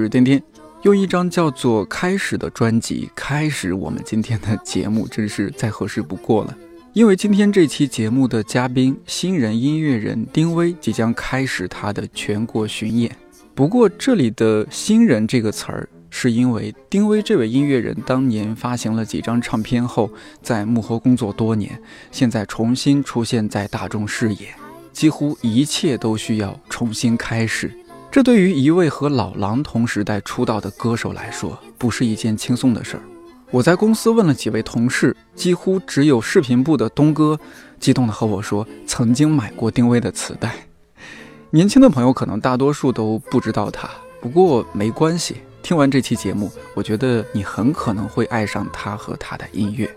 [0.00, 0.42] 是天天，
[0.84, 6.56] 用一张叫做《开始》的专辑开始我们今天的节目，真是再合适不过了。
[6.94, 13.14] 因为今天这期节目的嘉宾新人音乐人丁薇即将开始他的全国巡演。
[13.54, 21.78] 不过这里的“新人”这个词儿，是因为丁薇这位音乐人当年发行了几张唱片后，在幕后工作多年，
[22.10, 24.48] 现在重新出现在大众视野，
[24.90, 27.70] 几乎一切都需要重新开始。
[28.12, 33.02] 这对于一位和老狼同时代出道的歌手来说，不是一件轻松的事儿。
[33.50, 37.40] 我在公司问了几位同事，几乎只有视频部的东哥
[37.80, 40.54] 激动地和我说，曾经买过丁薇的磁带。
[41.48, 43.88] 年轻的朋友可能大多数都不知道他，
[44.20, 45.36] 不过没关系。
[45.62, 49.90] 听完这期节目，我觉得你很可能会爱上他和他的音乐。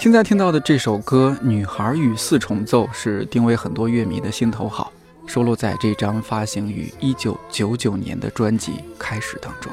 [0.00, 4.90] 现在听到的这首歌《女孩与四重奏》是丁薇很多乐迷的心头好，
[5.26, 9.70] 收录在这张发行于一九九九年的专辑《开始》当中。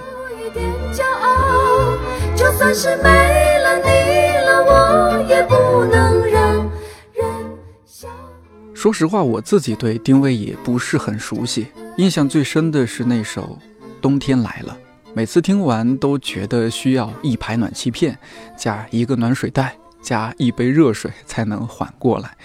[8.73, 11.67] 说实话，我自己对丁薇也不是很熟悉，
[11.97, 13.57] 印象最深的是那首
[14.01, 14.77] 《冬天来了》，
[15.13, 18.17] 每次听完都觉得需要一排暖气片，
[18.57, 22.35] 加一个暖水袋，加一杯热水才能缓过来。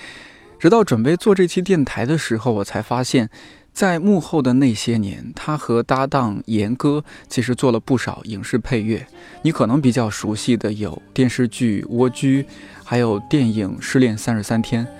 [0.59, 3.31] 直到准备做这期电台的时候，我才发现。
[3.71, 9.07] 在幕后的那些年，他和搭档严歌其实做了不少影视配乐。
[9.41, 12.43] 你可能比较熟悉的有电视剧《蜗居》，
[12.83, 14.85] 还有电影《失恋三十三天》。《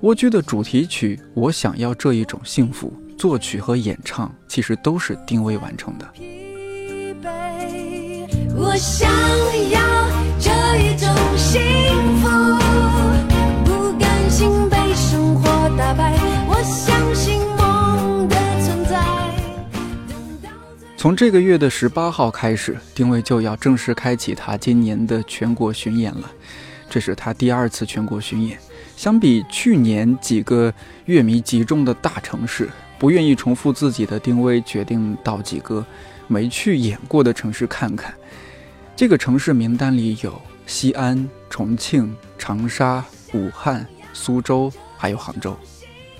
[0.00, 6.10] 蜗居》的主题曲《我想要这一种幸福》，作曲和演唱其实都是丁薇完成的。
[8.56, 9.10] 我想
[9.68, 9.78] 要
[10.40, 12.01] 这一种幸福，
[21.02, 26.30] 从这个月的十八号开始，丁薇就要正式开启他今年的全国巡演了。
[26.88, 28.56] 这是他第二次全国巡演。
[28.96, 30.72] 相比去年几个
[31.06, 32.70] 乐迷集中的大城市，
[33.00, 35.84] 不愿意重复自己的丁薇决定到几个
[36.28, 38.14] 没去演过的城市看看。
[38.94, 43.04] 这个城市名单里有西安、重庆、长沙、
[43.34, 45.58] 武汉、苏州，还有杭州。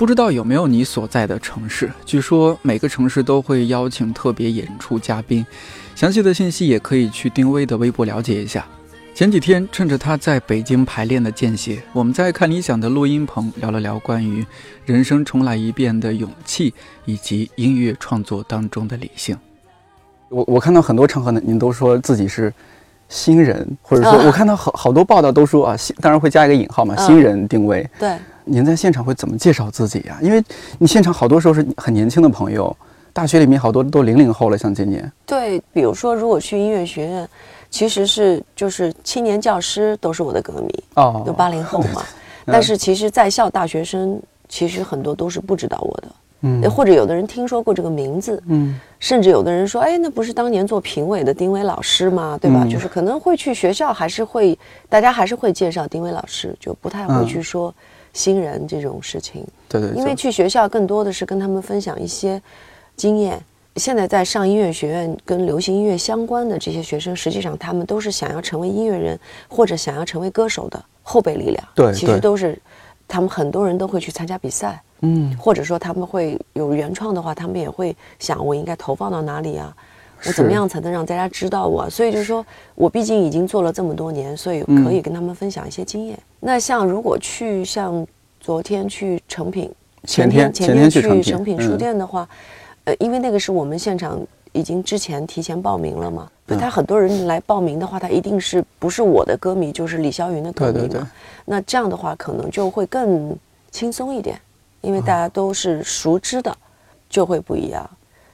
[0.03, 1.89] 不知道有没有你所在的城市？
[2.05, 5.47] 据说每个城市都会邀请特别演出嘉宾，
[5.95, 8.67] 详细的信息也可以去丁薇的微博了解一下。
[9.15, 14.45] 前几天趁着他在北京排练的间歇，我们在看理想的录音棚聊了聊关于
[14.85, 16.75] 人生重来一遍的勇气，
[17.05, 19.39] 以及音乐创作当中的理性。
[20.31, 22.53] 我我看到很多场合呢，您都说自己是
[23.09, 27.89] 新人，或者说我看到好好多报道都说啊，新当然会加一个引号嘛，新人定位。
[28.01, 28.19] 对。
[28.45, 30.19] 您在现场会怎么介绍自己呀？
[30.21, 30.43] 因为
[30.79, 32.75] 你现场好多时候是很年轻的朋友，
[33.13, 35.11] 大学里面好多都零零后了，像今年。
[35.25, 37.29] 对，比如说如果去音乐学院，
[37.71, 42.03] 其实是就是青年教师都是我的歌迷哦，就八零后嘛。
[42.45, 46.09] 但是其实在校大学生其实很多都是不知道我的，
[46.41, 52.37] 嗯，或者有的人听说过这个名字，嗯，甚至有的人说，哎，那不是当年做评委的丁薇老师吗？
[52.41, 52.67] 对吧？
[52.69, 57.73] 就是可能会去学校还是会大家还是会介绍丁薇老师，就不太会去说。
[58.13, 62.41] 新人这种事情，对对，因为去学校更多的是跟他们分享一些
[62.97, 63.43] 经验。
[63.77, 71.69] 现在在上音乐学院跟流行音乐相关的这些学生，实际上他们都是想要成为音乐人或者想要成为歌手的后备力量。
[71.75, 72.59] 对，其实都是
[73.09, 79.75] 他们很多人都会去参加比赛，嗯，或者说他们会有原创的话，他们也会想我应该投放到哪里啊？
[80.27, 81.89] 我怎么样才能让大家知道我？
[81.91, 86.19] 所以就是说我毕竟已经做了这么多年，所以可以跟他们分享一些经验。
[86.41, 88.07] 那像如果去像
[88.41, 89.73] 昨天去成品，
[90.05, 92.29] 前天前天去成品书店的话，
[92.85, 94.21] 呃，因为那个是我们现场
[94.53, 101.11] 已经之前提前报名了嘛，他很多人来报名的话，他一定是不是我的歌迷就是李霄云的歌迷嘛？
[101.45, 103.37] 那这样的话可能就会更
[103.71, 104.41] 轻松一点，
[104.81, 106.57] 因为大家都是熟知的，
[107.09, 107.89] 就会不一样。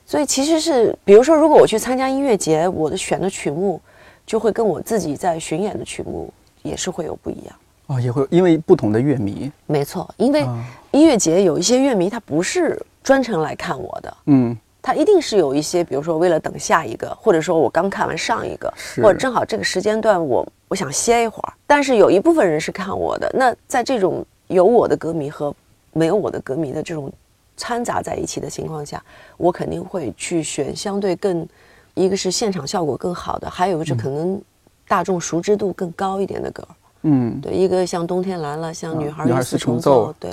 [0.08, 3.78] 所以其实是，比如说，如果我去参加音乐节，我的选的曲目
[4.24, 6.32] 就会跟我自己在巡演的曲目
[6.62, 7.54] 也是会有不一样
[7.88, 9.52] 哦，也会因为不同的乐迷。
[9.66, 10.46] 没错，因为
[10.92, 18.72] 音乐节有一些乐迷他不是专程来看我的，嗯，他一定是有一些，比如说为了等下一个，或者说我刚看完上一个，
[19.02, 21.52] 或者正好这个时间段我我想歇一会儿。
[21.66, 25.54] 但是有一部分人是看我的，那在这种有我的歌迷和
[25.92, 27.12] 没有我的歌迷的这种。
[27.58, 29.02] 掺杂在一起的情况下，
[29.36, 31.46] 我肯定会去选相对更，
[31.92, 34.40] 一个是现场效果更好的，还有是可能
[34.86, 36.66] 大众熟知度更高一点的歌。
[37.02, 40.32] 嗯，对，一个像冬天来了，像女孩与四重奏，对。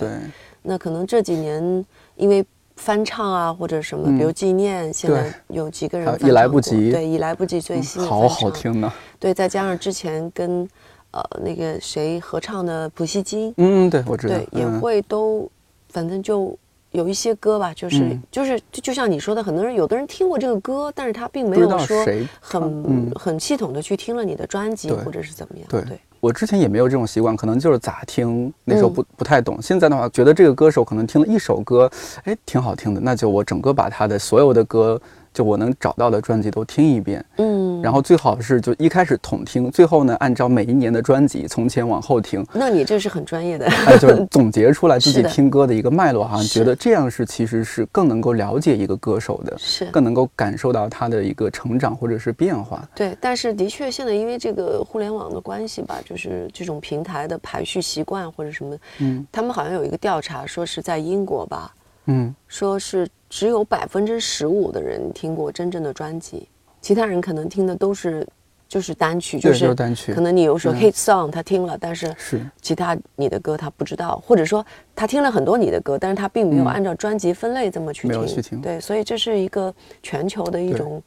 [0.62, 1.86] 那可能这几年
[2.16, 2.44] 因为
[2.75, 8.92] 翻唱啊，或者什么，比如纪念，现在有几个人已来不及，对，已来不及最新好好听呢。
[9.19, 10.68] 对，再加上之前跟
[11.12, 15.48] 呃那个谁合唱的普希金，嗯，对我知道，对，也会都，
[15.89, 16.57] 反正就
[16.95, 22.06] 有一些歌吧，就是就是就就像你说的，很多人有的人听过这个歌，但是他并没有说
[22.39, 26.00] 很很系统的去听了你的专辑或者是怎么样，对。
[26.21, 29.62] 我之前也没有这种习惯，可能就是咋听那时候不不太懂。
[29.62, 31.92] 现在的话，觉得这个歌手可能听了一首歌，
[32.24, 35.00] 哎，挺好听的，那就我整个把他的所有的歌。
[35.36, 42.45] 就我能找到的专辑都听一遍，嗯，然后最好是就一开始统听，最后呢按照每一年的专辑从前往后听。
[42.54, 43.69] 那你这是很专业的，
[44.00, 49.86] 就是总结出来自己 听歌的一个脉络，好像觉得这样是其实是更能够了解一个歌手的，是。
[49.86, 52.88] 更能够感受到他的一个成长或者是变化。
[52.95, 61.74] 对，但是的确现在因为这个互联网的关系吧，就是这种平台的排序习惯或者什么，嗯，他们好像有一个调查说是在英国吧，
[62.06, 63.07] 嗯，说是。
[63.28, 66.48] 只有百分之十五的人听过真正的专辑，
[66.86, 68.24] 其他人可能听的都是
[68.70, 70.14] 就是单曲，就是单曲。
[70.14, 74.64] 可能你有说 hit song 他听了，但是是其他你的歌他不知道，或者说
[74.96, 78.62] 他听了很多你的歌，但是他并没有按照专辑分类这么去听。
[78.62, 79.74] 对，所以这是一个
[80.04, 81.02] 全球的一种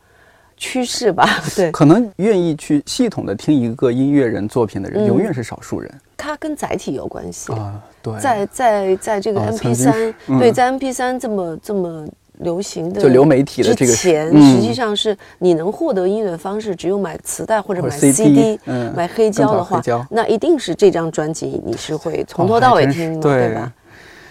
[0.57, 1.25] 趋势吧？
[1.55, 5.89] 对，可能愿意去系统的听一个音乐人作品的人，永远是少数人。
[6.17, 12.05] 它跟载体有关系啊，对，在在在这个 M P 三，对，在 M P 三这么这么
[12.40, 18.61] 流行的就流媒体的这个前，实际上是你能获得音乐的方式，只有买磁带或者买 C D，
[18.94, 23.73] 买黑胶的话，那一定是这张专辑你是会从头到尾听的，对吧？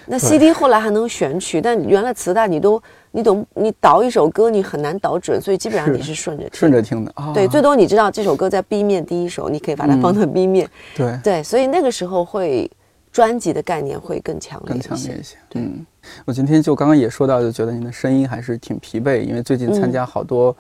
[0.06, 2.82] 那 C D 后来还能选曲，但原来磁带你都。
[3.10, 6.14] 你懂，你导一首歌，你很难导准，所以基本上你是。
[6.14, 7.12] 顺着顺着听的。
[7.34, 10.70] 对，最多你知道这首歌在 B 面第一首，你可以把它放到 B 面。
[10.96, 11.18] 对。
[11.24, 12.70] 对，所以那个时候会
[13.12, 15.36] 专辑的概念会更强烈更强烈一些。
[15.56, 15.84] 嗯，
[16.26, 20.56] 我今天就刚刚也说到，就觉得您的声音还是挺疲惫，因为最近参加好多。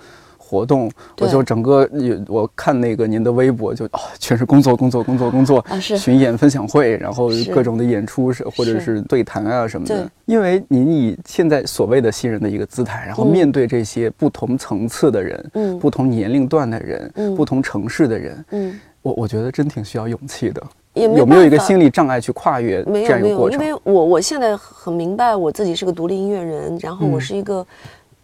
[0.49, 0.89] 活动，
[1.19, 9.01] 我就整个有我看那个您的微博，就啊，全是工作，工作，工作，工作，巡演、分享会，然后各种的演出是或者是。
[9.09, 10.09] 对谈啊什么的。
[10.23, 20.63] 因为您以现在所谓的新人的一个姿态，然后面对这些不同层次的人，嗯，不同年龄段的人，嗯，不同城市的人，嗯，我我觉得真挺需要勇气的。
[21.01, 23.59] 有没有一个心理障碍去跨越这样一个过程？
[23.59, 27.65] 因为我我现在很明白我自己是个独立音乐人，然后我是一个。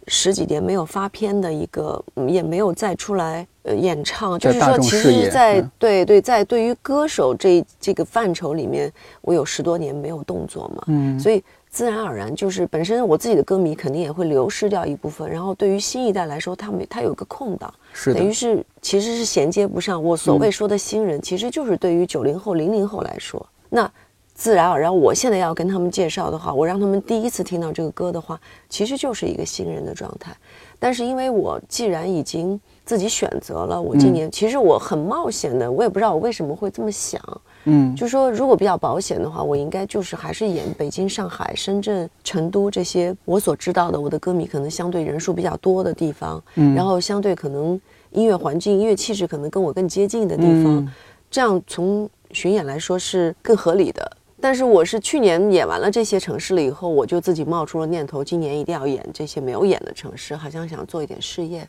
[0.06, 1.98] 十几年没有发片的一个，
[2.28, 8.92] 也没有再出来呃演唱，就是说，其实，在对对，在对于歌手这这个范畴里面，
[9.22, 11.42] 我有十多年没有动作嘛，嗯，所以
[11.74, 20.00] 自然而然就是本身我自己的歌迷肯定也会流失掉一部分，然后对于新一代来说，他们他有个空档，是等于是其实是衔接不上。
[20.00, 23.90] 我所谓说的新人，其实就是对于九零后、零零后来说，那。
[24.36, 28.36] 自然而然，我现在要跟他们介绍的话，我让他们第一次听到这个歌的话，
[28.68, 30.36] 其实就是一个新人的状态。
[30.76, 37.22] 但是因为我既然已经自己选择了，我今年其实我很冒险的，我也不知道我为什么会这么想。
[37.64, 47.80] 嗯，就说如果比较保险的话，我应该就是还是演北京、上海、深圳、成都这些我所知道的我的歌迷可能相对人数比较多的地方，嗯，然后相对可能
[48.10, 50.86] 音乐环境、音乐气质可能跟我更接近的地方，
[51.30, 54.16] 这样从巡演来说是更合理的。
[54.44, 61.66] 但是我是去年演完了这些城市了以后，我就自己冒出了念头，今年一定要演这些没有演的城市，好像想做一点试验。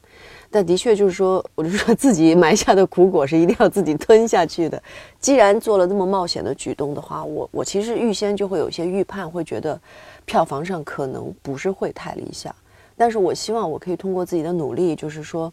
[0.51, 4.84] 但的确就是说，我就说自己埋下的苦果是一定要自己吞下去的。
[5.22, 9.79] 既然做了那么冒险的举动的话，我我其实预先就会有些预判，会觉得
[10.25, 12.53] 票房上可能不是会太理想。
[12.98, 15.50] 但是我希望我可以通过自己的努力，就是说，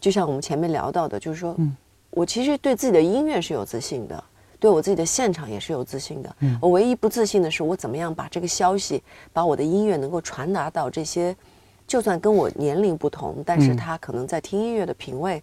[0.00, 1.76] 就像我们前面聊到的，就是说，嗯，
[2.10, 4.24] 我其实对自己的音乐是有自信的。
[4.62, 6.36] 对我自己的现场也是有自信的。
[6.60, 9.02] 我唯一不自信的是，我怎么样把这个消息，
[9.32, 11.34] 把我的音乐能够传达到这些，
[11.84, 15.42] 就算跟我年龄不同，但是他可能在听音乐的品味，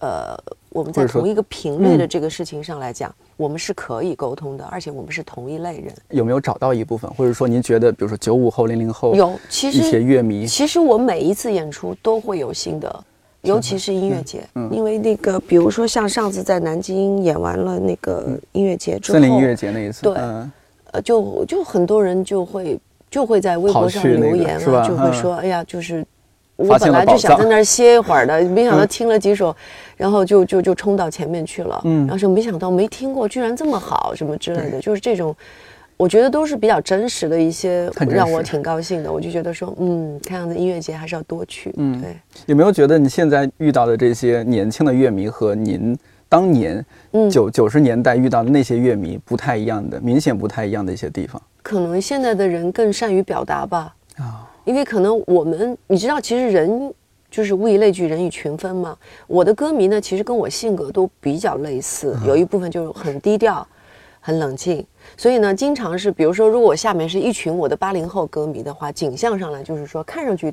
[0.00, 0.34] 呃，
[0.70, 5.94] 我们在同一个频率的这个事情上来讲，我们是可以沟通的，而且我们是同一类人。
[6.08, 13.04] 有没有找到一部分，或者说您觉得，比如说九五后、零零后，有其实一些乐迷，其实我每一次演出都会有新的。
[13.42, 20.14] 尤其是音乐节，因为那个，比如说像上次在南京演完了那个音乐节之后，森林音乐节那一次，对，
[20.92, 22.78] 呃，就就很多人就会
[23.10, 26.04] 就会在微博上留言啊，就会说，哎呀，就是
[26.56, 29.54] 我本来就想在那儿歇一会儿的， 没想到听了几首，
[29.96, 35.34] 然后就就就冲到前面去了，嗯，然后说没想到没听过，居然这么好，什么之类的，就是这种。
[35.98, 39.12] 我觉得都是比较真实的一些，让我挺高兴的。
[39.12, 41.74] 我就觉得说，嗯，看样子音乐节还是要多去。
[41.76, 42.16] 嗯，对。
[42.46, 46.84] 有没有觉得你现在遇到的这些年轻的乐迷和您当年
[47.28, 51.42] 九九十年代遇到的那些乐迷不太一样的，明显不太一样的一些地方？
[51.64, 53.92] 可能现在的人更善于表达吧。
[54.18, 56.94] 啊，因为可能我们你知道，其实人
[57.28, 58.96] 就是物以类聚，人以群分嘛。
[59.26, 63.66] 我的歌迷呢，其实跟我性格都比较类似，有一部分就是很低调、
[64.20, 64.86] 很冷静，
[65.16, 70.52] 所以呢，经常是比如说，如果我下面是一群我的八零后歌迷的话，景象上来就是说，看上去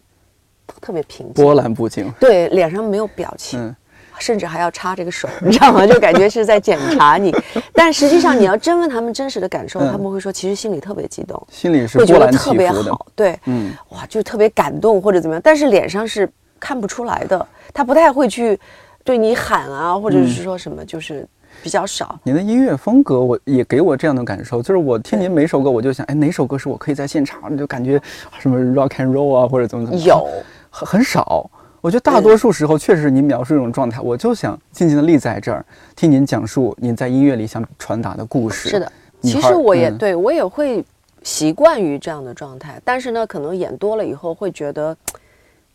[0.82, 3.76] 特别平静，波澜不惊，对，脸上没有表情。
[4.18, 5.86] 甚至还要插这个手，你知道吗？
[5.86, 7.36] 就感觉是在检查你，
[7.76, 16.32] 但实际上你要真问他们真实的感受，他们会说其实心里特别激动，心里是会觉得特别好，对，嗯，哇，就特别感动或者怎么样，但是脸上是
[16.62, 18.58] 看不出来的，他不太会去
[19.04, 21.28] 对你喊啊，或者是说什么，就是
[21.66, 22.16] 比较少。
[22.22, 28.00] 您的音乐风格，我也给我这样的感受，就是我听您每首歌，我就想，哎，哪首歌是我可以在现场就感觉
[28.38, 30.28] 什么 rock and roll 啊，或者怎么怎么，有
[30.70, 31.50] 很很少。
[31.82, 38.70] 我觉得大多数时候确实是您描述这种状态，我就想静静的立在这儿，听您讲述您在音乐里想传达的故事。
[38.70, 38.92] 是的，
[39.24, 40.86] 其实我也对我也会
[41.24, 44.96] 习惯于这样的状态，但是呢，可能演多了以后会觉得，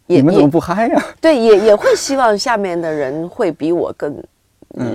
[0.06, 1.04] 你们怎么不嗨呀？
[1.20, 4.16] 对，也也会希望下面的人会比我更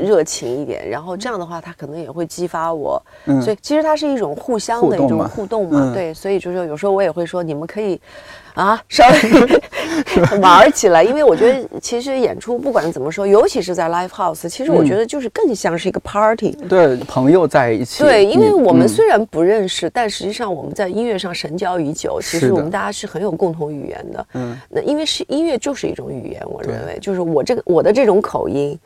[0.03, 3.01] 热情一点，然后这样的话，他可能也会激发我。
[3.41, 5.91] 所以其实它是一种互相的一种互动嘛。
[5.93, 7.99] 对，所以就是有时候我也会说，你们可以。
[8.55, 16.51] 啊， 稍微玩起来，因为我觉得其实演出不管怎么说，尤其是在 live house，其实我觉得就是更像是一个 party。
[16.69, 18.01] 对，朋友在一起。
[18.01, 22.17] 对，因为我们虽然不认识，但实际上我们在音乐上神交已久。
[22.21, 24.25] 其实我们大家是很有共同语言的。
[24.35, 24.57] 嗯。
[24.69, 28.79] 那因为是音乐就是一种语言，我认为就是我这个我的这种口音，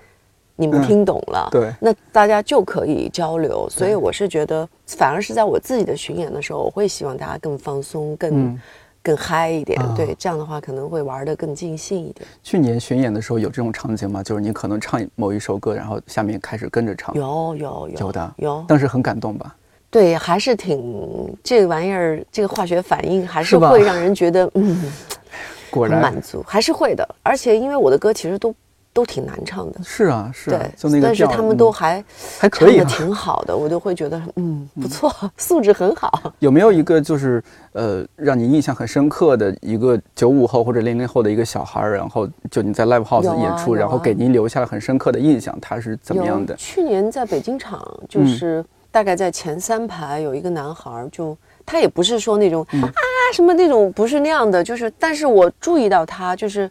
[0.60, 3.68] 你们听懂了，对，那大家就可以交流。
[3.70, 8.60] 所以我是觉得，反而是在我自己的巡演的时候，我会希望大家更放松，更。
[9.02, 12.28] 更嗨一点，对，这样的话可能会玩的更尽兴一点。
[12.44, 14.22] 去年巡演的时候有这种场景吗？
[14.22, 17.16] 就是你可能唱某一首歌，然后下面开始跟着唱。
[17.16, 19.56] 有有有有的有，当时很感动吧？
[19.90, 24.92] 对，还是挺这个玩意儿，这个化学反应还是会让人觉得嗯，
[25.72, 27.08] 果然满足，还是会的。
[27.24, 28.54] 而且因为我的歌其实都。
[29.00, 32.04] 都挺难唱的，是啊，是对，就那个但是他们都还
[32.38, 36.34] 还可以，挺好的，我都会觉得 嗯不错，素质很好。
[36.40, 37.42] 有没有一个就是
[37.72, 46.54] 呃让你印象很深刻的一个九五后或者零零后的一个小孩儿，然后就你在 live house 演出，然后给您留下了很深刻的印象，他是怎么样的？
[46.58, 52.92] 去年在北京场，就是大概在前三排有一个男孩，就他也不是说那种啊
[53.34, 56.70] 什么那种，不是那样的，就是但是我注意到他就是。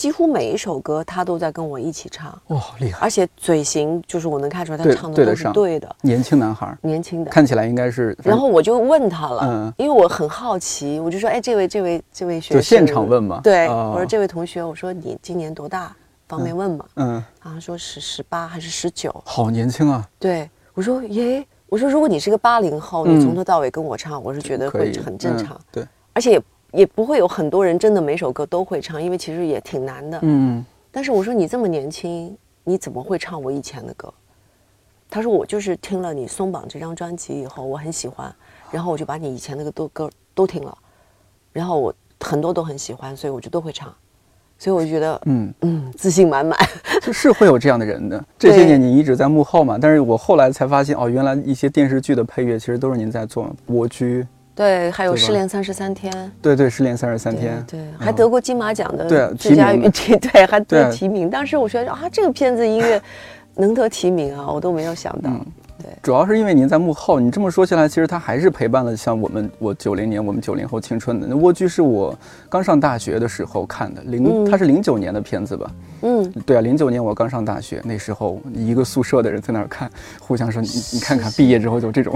[0.00, 3.00] 几乎每一首歌，他都在跟我一起唱，哇，厉害！
[3.02, 5.94] 而且嘴型就是我能看出来，他唱的都是对的。
[6.00, 8.16] 年轻男孩，年轻的，看起来应该是。
[8.24, 13.42] 然后我就问他了，嗯，因为我很好奇，我就说，哎，这位，这位，这位学生，就现场问嘛？
[13.44, 15.94] 对，我说这位同学，我说你今年多大？
[16.26, 16.84] 方便问吗？
[16.94, 19.14] 嗯，他说是十八还是十九？
[19.26, 20.08] 好年轻啊！
[20.18, 25.60] 对，我说耶，我说如果你是个八零后，你从头到尾跟我唱，我是觉得会很正常。
[25.70, 26.40] 对，而且
[26.72, 26.86] 也。
[26.86, 30.18] 不会有很多人真的每首歌都会唱，因为其实也挺难的。
[30.22, 34.12] 嗯，但是我说你这么年轻，你怎么会唱我以前的歌？
[35.08, 38.34] 他说我就是听了你松绑这张专辑以后，我很喜欢，
[38.70, 40.76] 然后我就把你以前那个都歌都听了，
[41.52, 43.94] 然后我很多都很喜欢，所以我就都会唱，
[44.58, 46.58] 所以我就觉得嗯嗯自信满满。
[47.00, 48.22] 就是会有这样的人的。
[48.38, 54.22] 这些年你一直在幕后嘛，但是我后来才发现哦，原来一些电视剧的配乐其实都是您在做，《蜗居》。
[54.60, 56.12] 对，还有《失恋三十三天》。
[56.42, 57.58] 对对，《失恋三十三天》。
[57.70, 61.30] 对，还得过金马奖的最佳语题， 对，还得提名。
[61.30, 63.00] 当时我觉得啊，这个片子音乐
[63.54, 65.30] 能得提名啊，我都没有想到。
[66.02, 72.16] 主要是因为您在幕后，你这么说起来，其实他还是陪伴了像我们，我九零年，我们九零后青春的那《蜗居》是我
[72.48, 75.70] 刚上大学的时候看的，零它是零九年的片子吧？
[76.02, 82.12] 嗯，对啊，零九年我刚上大学，那时候一个宿舍的人在那儿看，互相说你你看看，毕业之后就这种。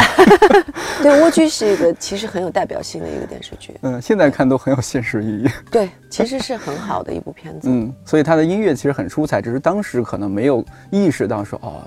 [1.03, 3.75] 对，《蜗居》是一个其实很有代表性的一个电视剧。
[3.83, 5.49] 嗯，现在看都很有现实意义。
[5.71, 7.69] 对，其实是很好的一部片子。
[7.71, 11.83] 嗯，所以他的音乐其实很出彩，只是当时可能没有意识到说哦。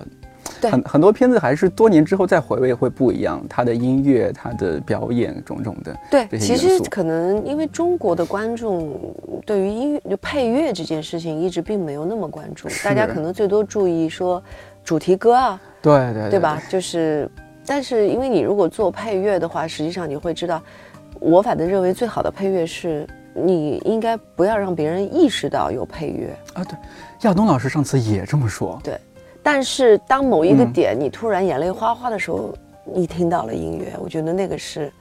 [0.64, 5.96] 很很多片子还是多年之后再回味会不一样，他的音乐、他的表演种种的。
[6.10, 9.00] 对，其实可能因为中国的观众
[9.46, 14.42] 对于音乐就配乐这件事情一直并没有那么关注，大家可能最多注意说
[14.84, 16.62] 主题歌啊，对对对吧？
[16.70, 17.30] 就是，
[17.66, 20.62] 但是因为你如果做配乐的话，实际上你会知道，
[21.20, 26.64] 我反正认为最好的配乐是你应该不要让别人意识到有配乐啊。
[26.64, 26.78] 对，
[27.22, 28.80] 亚东老师上次也这么说。
[28.84, 28.98] 对。
[29.48, 34.92] 但是当某一个点你突然眼泪哗哗的时候，你听到了音乐，我觉得那个是，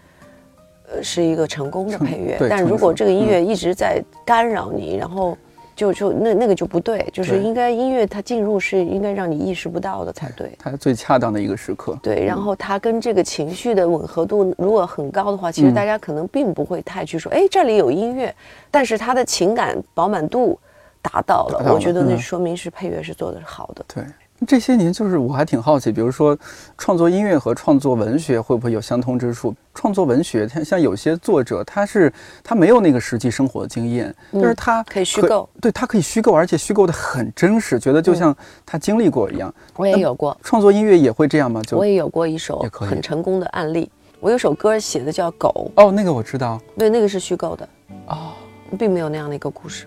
[0.88, 2.36] 呃，是一个成功的配乐。
[2.48, 5.36] 但如果这个音乐一直在干扰你，然后
[5.74, 11.98] 就就那那个就不对，就是应该音乐它进入是应该让你意识不到的才对，它最恰当的一个时刻。
[12.00, 18.32] 对，然后它跟这个情绪的吻合度如果很高的话，其实大家可能并不会太去说，哎，这里有音乐，
[18.70, 20.56] 但是它的情感饱满度
[21.02, 23.84] 达到了，我觉得那说明是配乐是做的好的。
[23.92, 24.04] 对。
[24.46, 26.36] 这些年，就是我还挺好奇，比如说
[26.76, 29.54] 创作音乐和创作文学会不会有相通之处？
[29.74, 32.12] 创作文学，像像有些作者，他是
[32.42, 39.52] 他没有那个实际生活的经验，但是他可以虚构，对他可以虚构，而且虚构的很真实，觉得就像他经历过一样。
[39.76, 41.62] 我也有过创作音乐也会这样吗？
[41.62, 43.90] 就我也有过一首很成功的案例，
[44.20, 47.68] 我有首歌写的叫《狗》，哦，那个我知道，对，那个是虚构的，
[48.08, 48.32] 哦，
[48.78, 49.86] 并没有那样的一个故事。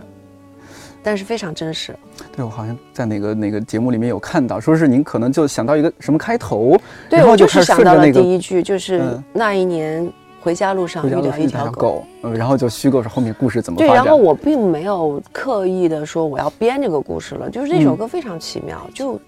[1.01, 1.95] 但是非常真实，
[2.35, 6.77] 对我好像在哪个哪个节目里面有看到，说是您可能就想到一个什么开头，
[7.09, 19.19] 对我就是想到了第一句，就是那一年回家路上遇到一条狗，嗯，然后就虚构着后面故事怎么对，然后我并没有刻意的说我要编这个故事了，就是这首歌非常奇妙，就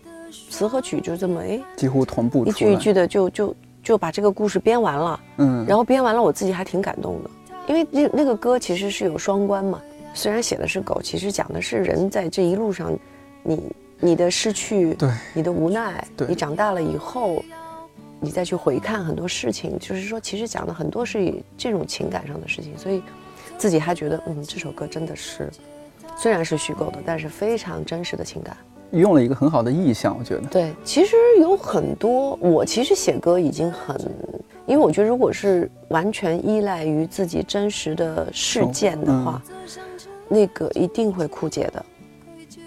[0.50, 7.30] 词和曲就这么哎几乎同步，一句一句的就就就把这个故事编完了，嗯，然后编完了我自己还挺感动的，
[7.68, 9.82] 因为那那个歌其实是有双关嘛。
[10.13, 12.98] 虽然写的是狗，其实讲的是人在这一路上，
[13.44, 13.60] 你
[14.00, 17.44] 你的失去，对，你的无奈，对你长大了以后，
[18.20, 23.01] 你再去回看很多事情，就是说，其实讲的很多是这种情感上的事情，所以
[23.58, 25.50] 自己还觉得，嗯，这首歌真的是，
[26.18, 28.56] 虽然是虚构的，但是非常真实的情感。
[28.91, 30.41] 用了一个很好的意象，我觉得。
[30.48, 33.96] 对，其实有很多，我其实写歌已经很，
[34.65, 39.42] 因为我觉得如果是完全依赖于自己真实的事件的话。
[40.33, 41.85] 那个一定会枯竭的，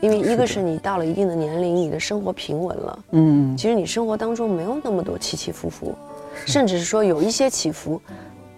[0.02, 5.94] 因为一个是你到了一定的年龄，你的生活平稳了，嗯，其实你生活当中没有那么多起起伏伏，
[6.44, 7.98] 甚至是说有一些起伏，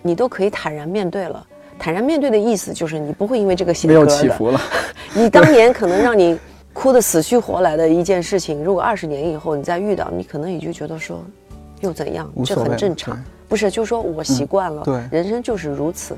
[0.02, 1.46] 你都可以坦然面对了。
[1.78, 4.60] 坦然面对的意思就是你不会因为这个写没有起伏了。
[5.14, 6.36] 你当年可能让你
[6.72, 11.22] 哭得死去活来的一件事情，如果二十年以后你再遇到，你可能也就觉得说
[11.80, 13.22] 又怎样，这很正常。
[13.46, 16.16] 不是，就是说我习惯了，对，人生就是如此。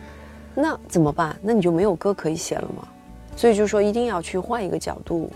[0.55, 1.37] 那怎么办？
[1.43, 2.89] 那你就没有歌可以写了吗？
[3.37, 5.31] 所以就是说，一定要去换一个角度，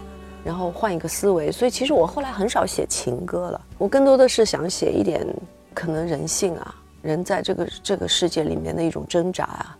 [0.44, 1.52] 然后换一个思维。
[1.52, 5.24] 所以其实我后来很少写情歌了，我更多的是想写一点
[5.72, 9.78] 可能人性啊，人在这个这个世界里面的一种挣扎啊。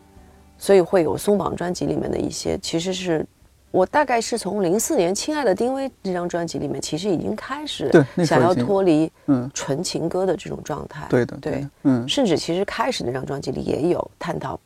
[0.56, 3.26] 所以会有松绑专辑里面的一些，其实是
[3.72, 7.90] 我大概是从零四年《亲爱的丁薇》这张专辑里面，其实已经开始
[8.24, 11.04] 想要脱离嗯纯情歌的这种状态。
[11.10, 14.60] 对的，对，嗯，甚至其实开始那张专辑里也有探讨。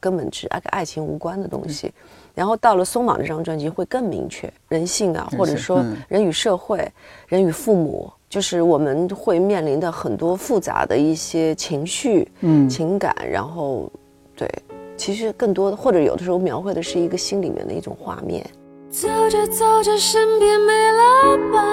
[0.00, 1.92] 根本是跟爱情无关的东西，
[2.34, 6.90] 然后到了松绑这张专辑会更明确人性啊，或者说人与社会、
[7.26, 13.90] 人与父母，就是我们会面临的很多复杂的一些情绪、嗯情感，然后
[14.36, 14.48] 对，
[14.96, 18.44] 其实更多的或者有的时候描绘的是一个心里面的一种画面。
[18.90, 21.64] 走着走着身边没了伴，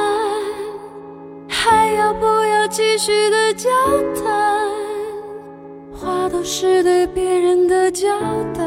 [1.47, 3.69] 还要不要继续的交
[4.21, 4.72] 谈？
[6.03, 8.09] 话都是对别人的交
[8.53, 8.61] 代，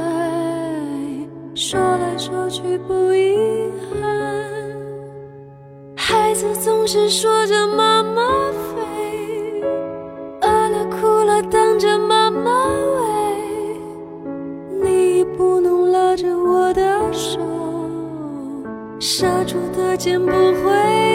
[1.55, 4.01] 说来说去不遗憾。
[5.95, 8.23] 孩子总是说着妈妈
[8.73, 9.61] 飞，
[10.41, 12.51] 饿了哭了等着妈妈
[12.95, 13.05] 喂。
[14.83, 17.39] 你不能拉着我的手，
[18.99, 21.06] 杀猪的剑不回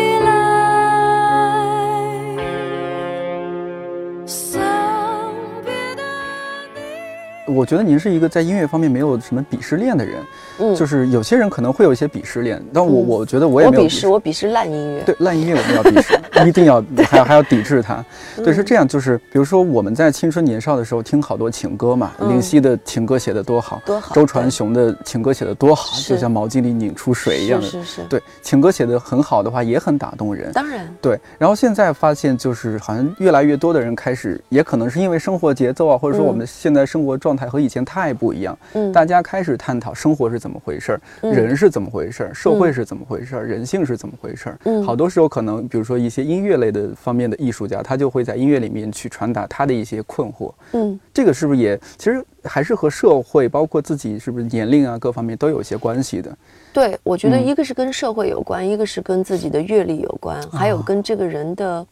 [7.54, 10.24] 我觉得您是一个在音乐方面没有什么鄙视链的人，
[10.60, 18.04] 嗯，就是有些人可能会有一些鄙视链，但我我觉得我也没有鄙视，我鄙视烂音乐，对烂音乐我们要鄙视， 一定要还要还要抵制它。
[18.38, 31.20] 对，是这样，就是比如说我们在青春年少的时候听好多情歌嘛，林夕的情歌写的多好，多好，周传雄的情歌写的多好，就像毛巾里拧出水一样的，是是，对，情歌写的很好的话也很打动人，当然，对。
[31.38, 38.12] 然后现在发现就是好像越来越多的人开始，也可能是因为生活节奏啊，或者说我们现在生活状态和以前太。
[38.22, 41.02] 不一样，嗯，大家开始探讨生活是怎么回事儿，
[41.32, 44.60] 人是怎么回事儿，社会是怎么回事儿，人性是怎么回事儿。
[44.66, 50.54] 嗯，好多时候可能，比如说一些音乐类的方面的艺术家，他就会在音乐里面去传达他的一些困惑。
[50.74, 56.38] 嗯，这个是不是也其实还是和社会，包括自己是不是年龄啊各方面都有些关系的？
[56.74, 61.86] 对，我觉得一个是跟社会有关，一个是跟自己的阅历有关，还有跟这个人的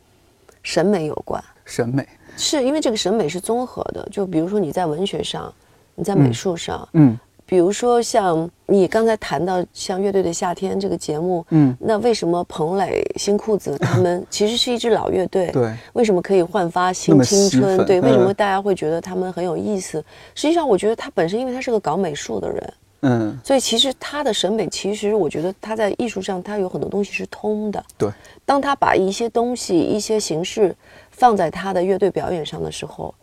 [0.62, 1.42] 审美有关。
[1.66, 2.06] 审美
[2.38, 5.54] 是因为这个审美是综合的，就比如说你在文学上。
[5.96, 17.86] 你在美术上，嗯，比如说像你刚才谈到像乐队的夏天这个节目，嗯，那为什么彭磊、新裤子他们 其实是一支老乐队，对，为什么可以焕发新青春？
[17.86, 20.02] 对，为什么大家会觉得他们很有意思？
[20.36, 27.84] 实际上，我觉得他本身因为他是个搞美术的人，嗯，所以其实他的审美，其实我觉得他在艺术上，他有很多东西是通的。
[27.98, 28.10] 对，
[28.46, 30.74] 当他把一些东西、一些形式
[31.20, 33.14] 放在他的乐队表演上的时候，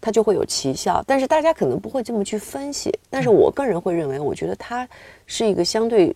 [0.00, 1.04] 他就会有奇效。
[1.06, 4.88] 但是大家可能不会这么去分析，但是我个人会认为，我觉得他
[5.26, 6.14] 是一个相对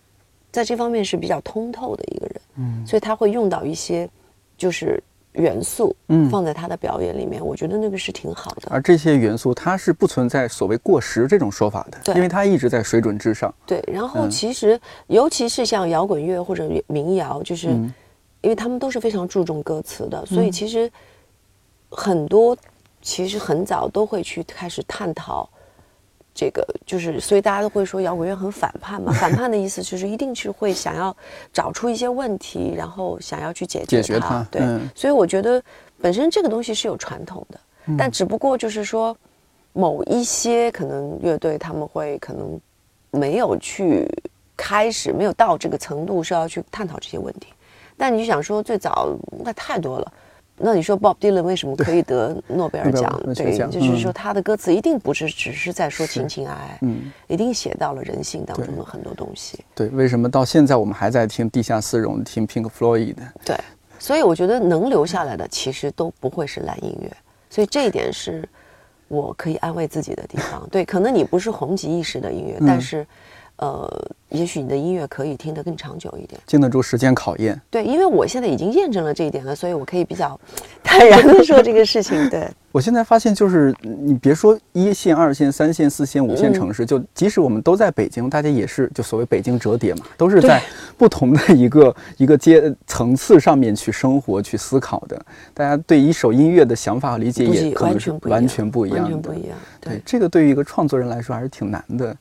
[0.50, 2.40] 在这方面是比较通透的一个人。
[2.56, 4.08] 嗯，所以他会用到一些
[4.56, 5.02] 就是。
[5.34, 8.62] 元素，嗯，放在他的表演里面，我觉得那个是挺好的。
[8.70, 13.54] 而这些元素，它是不存在所谓过时这种说法的，对，因为它一直在水准之上。
[13.64, 17.68] 对，然后其实，尤其是像摇滚乐或者民谣，就是
[18.40, 20.90] 因为他们都是非常注重歌词的，所以其实
[21.90, 22.56] 很多
[23.00, 25.48] 其实很早都会去开始探讨。
[26.34, 29.10] 这个就是，所以大家都会说摇滚乐很反叛嘛。
[29.18, 31.16] 反叛的意思就是一定是会想要
[31.52, 34.46] 找出一些问题，然后想要去解决它。
[34.48, 34.62] 对，
[34.94, 35.60] 所以我觉得
[36.00, 37.58] 本身这个东西是有传统的，
[37.98, 39.16] 但只不过就是说，
[39.72, 42.60] 某一些可能乐队他们会可能
[43.10, 44.08] 没有去
[44.56, 47.48] 开始，没有到这个程度是要去探讨这些问题。
[47.98, 50.12] 但你想说最早那太多了。
[50.60, 53.20] 那你说 Bob Dylan 为什么可以得诺贝尔奖？
[53.32, 59.64] 对，就是说他的歌词一定不是只是在说情情爱爱，嗯，一定写到了人性当中的很多东西。
[59.72, 63.22] 对，为什么到现在我们还在听地下丝绒、听 Pink Floyd 的？
[63.44, 63.56] 对，
[64.00, 67.08] 所以我觉得能留下来的其实都不会是烂音乐，
[67.48, 68.48] 所以这一点是
[69.06, 70.68] 我可以安慰自己的地方。
[70.72, 73.06] 对，可能你不是红极一时的音乐，但是。
[73.58, 77.60] 呃，也许你的音乐可以听得更长久一点，经得住时间考验。
[77.70, 80.38] 对，因为我现在已经验证了这一点了，所以我可以比较
[80.82, 82.30] 坦然的说这个事情。
[82.30, 90.62] 对， 我现在发现，就是你别说一线、二线、三线、四线、五线城市，就即使我们都在北京，大家也是就所谓北京折叠嘛，都是在
[90.96, 95.20] 不同的一个一个阶层次上面去生活、去思考的。
[95.52, 99.58] 大家对一首音乐的想法和理解也可能是完全不一样，完全不一样。
[99.80, 102.16] 对，这个对于一个创作人来说还是挺难的。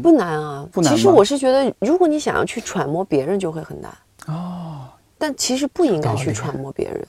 [0.00, 0.94] 不难啊，不难。
[0.94, 3.92] 其实我是觉得，如果你想要去揣摩别人，就会很难
[4.26, 4.88] 哦。
[5.18, 7.06] 但其实不应该去揣摩别人，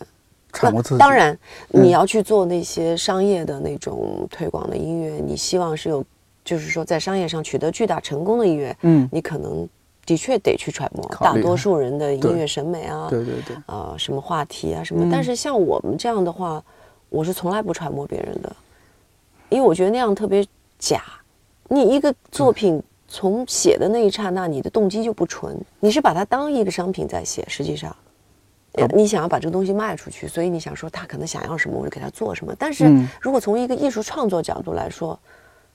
[0.51, 0.97] 揣摩自己。
[0.97, 1.37] 当然，
[1.69, 6.05] 你要去做那些商业的那种推广的音乐，你希望是有，
[6.43, 9.67] 就是说在商业上取得巨大成功的音乐，嗯，你可能
[10.05, 15.09] 的确得去揣摩大多数人的音乐审美啊，对对对，啊，什么话题啊什么。
[15.11, 16.63] 但是像我们这样的话，
[17.09, 18.55] 我是从来不揣摩别人的，
[19.49, 20.45] 因为我觉得那样特别
[20.77, 21.01] 假。
[21.73, 27.43] 你一个作品从写的那一刹那，你的动机就不纯，你是把它当一个商品在写。
[27.47, 27.95] 实际上，
[28.93, 32.53] 你想要把这个东西卖出去，所以你想说他可能想要什么，我就给他做什么。
[32.59, 32.85] 但是
[33.19, 35.19] 如果从一个艺术创作角度来说，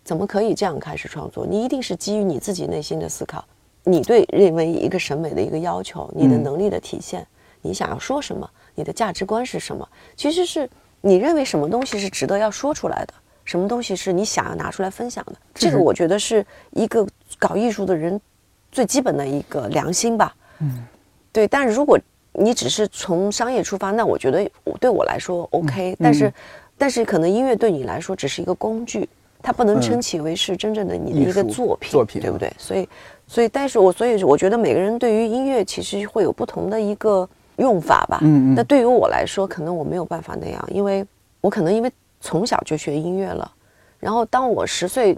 [0.04, 1.44] 怎么可以这样开始创作？
[1.44, 3.44] 你一定是基于你自己内心的思考，
[3.82, 7.26] 你对认为一个审美的一个要求，你的能力的体现，
[7.60, 9.88] 你想要说什么，你的价值观是什么？
[10.16, 13.14] 其实是你认为什么东西是值得要说出来的。
[13.48, 15.32] 什么东西是你想要拿出来分享的？
[15.54, 17.06] 这个我觉得是一个
[17.38, 18.20] 搞艺术的人
[18.70, 20.36] 最基本的一个良心吧。
[20.58, 20.84] 嗯，
[21.32, 21.48] 对。
[21.48, 21.98] 但是如果
[22.34, 24.46] 你只是从商业出发，那我觉得
[24.78, 25.96] 对我来说 OK。
[25.98, 26.30] 但是，
[26.76, 29.08] 但是可能音乐对你来说只是一个工具，
[29.40, 32.52] 它不能称其为是真正的你的一个作品，作品对不对？
[32.58, 32.86] 所以，
[33.26, 38.18] 所以，但是我所以我觉得每个人对于音乐其实会有不同的一个用法吧。
[38.20, 38.54] 嗯嗯。
[38.54, 41.02] 那对于我来说，可能我没有办法那样，因为
[41.40, 41.90] 我可能因为。
[42.20, 43.50] 从小就学音乐了，
[43.98, 45.16] 然后当我十岁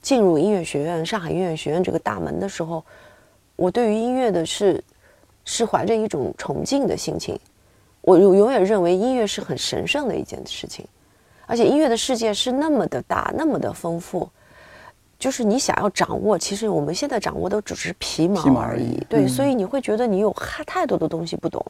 [0.00, 2.84] 进入音乐学院、上海音乐学院这个大门的时候，
[3.56, 4.82] 我对于音乐的是
[5.44, 7.38] 是怀着一种崇敬的心情。
[8.00, 10.86] 我永永远认为音乐是很神圣的一件事情，
[11.46, 14.26] 而且音乐的世界是那么的大、那么的丰富，
[15.18, 19.04] 就是你想要掌握，其实我们现在掌握的只是皮毛而已。
[19.10, 21.62] 对，所以你会觉得你有太太多的东西不懂，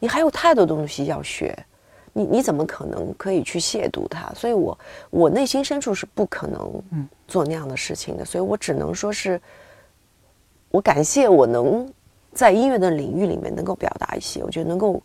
[0.00, 1.56] 你还有太多东西要学。
[2.14, 4.30] 你你怎么可能可以去亵渎他？
[4.34, 4.78] 所以，我
[5.10, 6.82] 我内心深处是不可能
[7.26, 8.24] 做那样的事情的。
[8.24, 9.40] 所以我只能说是，
[10.70, 11.90] 我感谢我能
[12.34, 15.02] 在音乐的领域里面能够表达一些，我觉得能够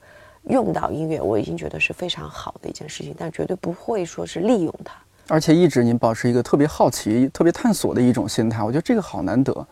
[0.50, 3.16] 用到音乐，我已经觉得是非常好的一件事情。
[3.18, 4.94] 但绝对不会说是利用它。
[5.30, 9.68] 而且一直您保持一个特别好奇、特别探索的一种心态，我觉得这个好难得。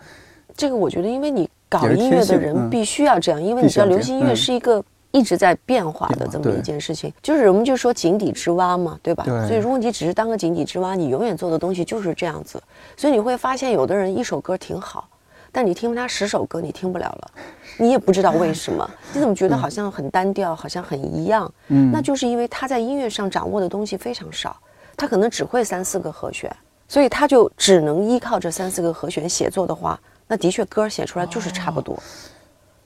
[0.56, 4.82] 这个我觉得，因为你搞音乐的人必须要这样，因为你知道，流行音乐是一个。
[5.16, 9.24] 一直在变化的这么一件事情，就是我们就说井底之蛙嘛，对吧？
[9.48, 12.62] 所以如果你只是当个井底之蛙，你永远做的东西就是这样子。
[12.98, 15.08] 所以你会发现，有的人一首歌挺好，
[15.54, 17.32] 但你听他十首歌，你听不了了，
[17.78, 18.90] 你也不知道为什么。
[19.14, 21.50] 你怎么觉得好像很单调，好像很一样？
[21.70, 24.58] 嗯，那就是因为他在音乐上掌握的东西非常少，
[24.98, 26.54] 他可能只会三四个和弦，
[26.90, 29.98] 所以他就只能依靠这三四个和弦写作的话，
[30.28, 31.98] 那的确歌写出来就是差不多。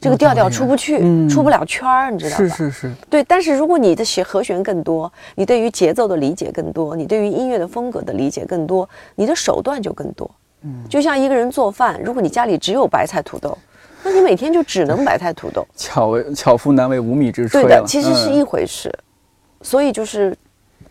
[0.01, 2.38] 这个调调出不去，出不了圈儿，你知道吧？
[2.38, 3.23] 是是是，对。
[3.25, 10.29] 但是如果你的写和弦更多，你对于节奏的理解更多，你对于音乐的风格的理解更多，你的手段就更多。
[10.63, 13.57] 嗯，就像一个人做饭，如果你家里只有白菜土豆，
[14.01, 15.67] 那你每天就只能白菜土豆。
[15.75, 17.51] 巧为巧妇难为无米之炊。
[17.51, 18.89] 对的，其实是一回事。
[19.62, 20.33] 所以就是，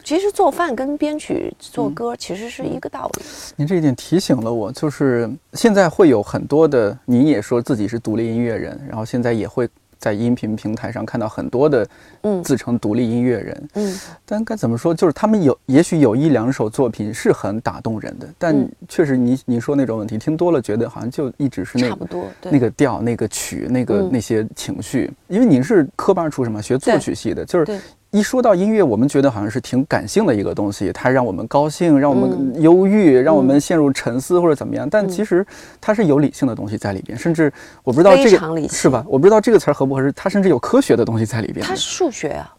[0.08, 3.22] 其实做饭跟编曲、做歌其实是一个道理。
[3.56, 9.68] 您这一点提醒了我，就是现在会有很多的，您也说自己是独立音乐人，然后现在也会。
[10.00, 11.84] 在音频平台上看到很多的，
[12.22, 18.56] 嗯，自称独立音乐人，嗯，但该怎么说，就是他们有，也许有一两首作品是很打动人的，但
[18.88, 27.80] 确实，你你说那种问题，听多了觉得好像就一直是那差不多，那个调、那个曲、那个那些情绪，因为您是科班出身嘛，学作曲系的，就是。
[28.10, 34.88] 一说到音乐，我们觉得好像是挺感性的一个东西，它让我们高兴，让我们忧郁，让我们陷入沉思或者怎么样。
[34.88, 35.46] 但其实
[35.78, 37.52] 它是有理性的东西在里边，甚至
[37.84, 39.04] 我不知道这个是吧？
[39.06, 40.10] 我不知道这个词儿合不合适。
[40.12, 41.64] 它甚至有科学的东西在里边。
[41.66, 42.54] 它是数学啊，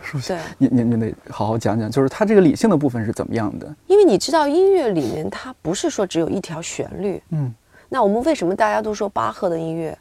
[0.00, 0.38] 数学。
[0.58, 3.74] 你你你得好好讲讲，就是它这个理性的部分是怎么样的？
[3.88, 7.20] 因为你知道，音乐里面它不是说只有一条旋律。
[7.30, 7.52] 嗯。
[7.88, 9.98] 那我们为什么大家都说巴赫的音乐？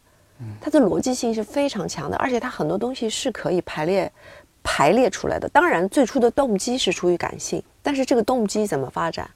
[0.59, 4.11] 它的逻辑性是非常强的，而且它很多东西是可以排列。
[4.63, 9.29] 排列出来的，当然最初的动机是出于感性，但是这个动机怎么发展？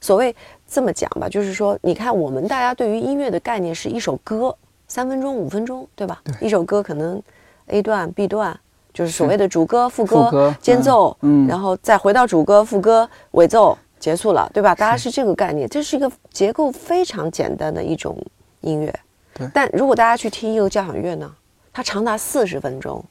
[0.00, 0.34] 所谓
[0.68, 4.54] 这么讲吧，就是说，你看我们大家对于音乐的概念是一首歌，
[4.86, 6.20] 三分钟、五分钟，对吧？
[6.24, 6.34] 对。
[6.46, 7.22] 一首歌可能
[7.68, 8.58] A 段、B 段，
[8.92, 14.74] 就是所谓的主歌、副歌、间奏，嗯，然后再回到主歌、副歌、尾奏，结束了，对吧？
[14.74, 18.14] 大家是这个概念，这是一个结构非常简单的一种
[18.60, 18.94] 音乐。
[19.32, 19.48] 对。
[19.54, 21.34] 但如果大家去听一个交响乐呢，
[21.72, 23.02] 它长达四十分钟。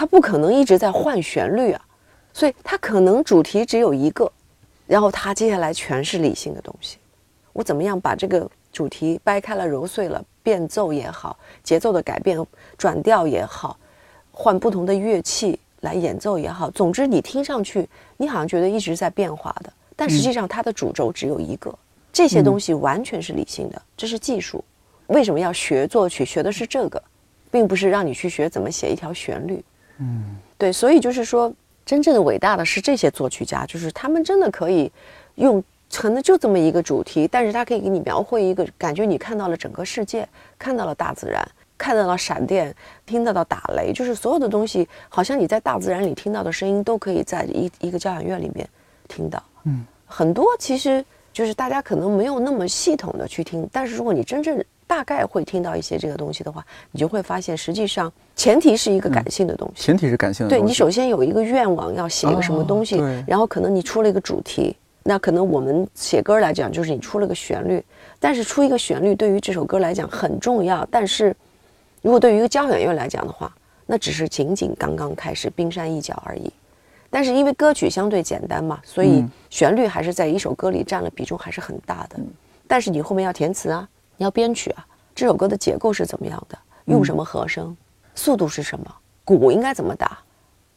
[0.00, 1.84] 它不可能一直在换旋律啊，
[2.32, 4.32] 所以它可能主题只有一个，
[4.86, 6.96] 然后它接下来全是理性的东西。
[7.52, 12.42] 我怎么样把这个主题掰开了揉碎了，变奏也好，节奏的改变、
[12.78, 13.76] 转调也好，
[14.32, 17.86] 换不同的乐器来演奏也好，总之你听上去
[18.16, 21.78] 你好像觉得一直在变化的，但实际上它的主轴只有一个。
[22.10, 24.64] 这些东西完全是理性的，这是技术。
[25.08, 26.24] 为什么要学作曲？
[26.24, 27.02] 学的是这个，
[27.50, 29.62] 并不是让你去学怎么写一条旋律。
[30.00, 31.52] 嗯，对，所以就是说，
[31.84, 34.90] 真正的伟大的是这些作曲家，就是他们真的可以
[35.34, 40.26] 用可能就这么一个主题，但是他可以给你描绘一个感觉，你看到了整个世界，
[40.58, 48.68] 看到了大自然，看到了闪电，听得到了打雷，就是所有的东西，好像你在大自然里听到的声音，都可以在一一个交响乐里面
[49.08, 49.42] 听到。
[49.64, 59.84] 嗯，很多其实就是大家可能没有那么系统的去听，但是如果你真正大概会听到一些这个东西的话，你就会发现，实际上前提是一个感性的东西。
[59.84, 60.50] 前提是感性的。
[60.50, 64.74] 对你首先有一个愿望，要写一个什么东西，然后可能你出了一个主题，
[65.04, 67.80] 那可能我们写歌来讲，就是你出了个旋律。
[68.18, 71.32] 但是出一个旋律对于这首歌来讲很重要，但是
[72.02, 73.54] 如果对于一个交响乐来讲的话，
[73.86, 76.52] 那只是仅仅刚刚开始，冰山一角而已。
[77.10, 82.18] 但是因为歌曲相对简单嘛，所以旋律还是在一首歌里占了比重还是很大的。
[82.66, 83.88] 但是你后面要填词啊。
[84.20, 86.58] 你要编曲啊，这首歌的结构是怎么样的？
[86.84, 87.74] 用什么和声？
[88.14, 88.94] 速度是什么？
[89.24, 90.18] 鼓应该怎么打？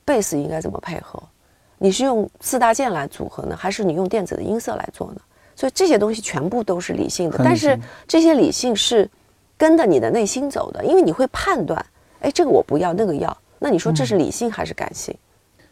[0.06, 1.22] 贝斯应该怎么配合？
[1.78, 5.20] 你是用四大件来组合呢，还是你用电子的音色来做呢？
[5.58, 7.78] 所以这些东西全部都是理性的，但是
[8.08, 9.10] 这些理性是
[9.58, 11.86] 跟着你的内心走的，因为你会判断，
[12.22, 13.38] 哎，这个我不要，那个要。
[13.60, 15.14] 那你说这是理性还是感性？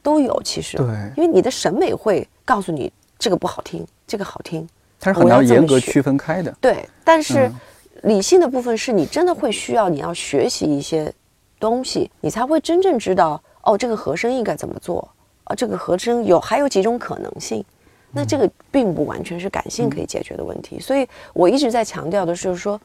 [0.04, 0.76] 都有其实。
[0.76, 0.88] 对。
[1.16, 4.68] 因为你的审美会告诉你这个不好听，这个好听。
[5.02, 6.56] 它是很难严格区分开的。
[6.62, 7.52] 对，但是
[8.04, 11.12] 理性的部分是你真的会需要你要学习一些
[11.60, 15.10] 东西，你才会真正知道哦，这个和声应该怎么做
[15.46, 15.56] 啊？
[15.56, 17.66] 这个和声有还有几种可能性？
[18.12, 20.80] 那这个并不完全是感性可以解决的问题。
[20.80, 22.80] 所以我一直在强调的是说，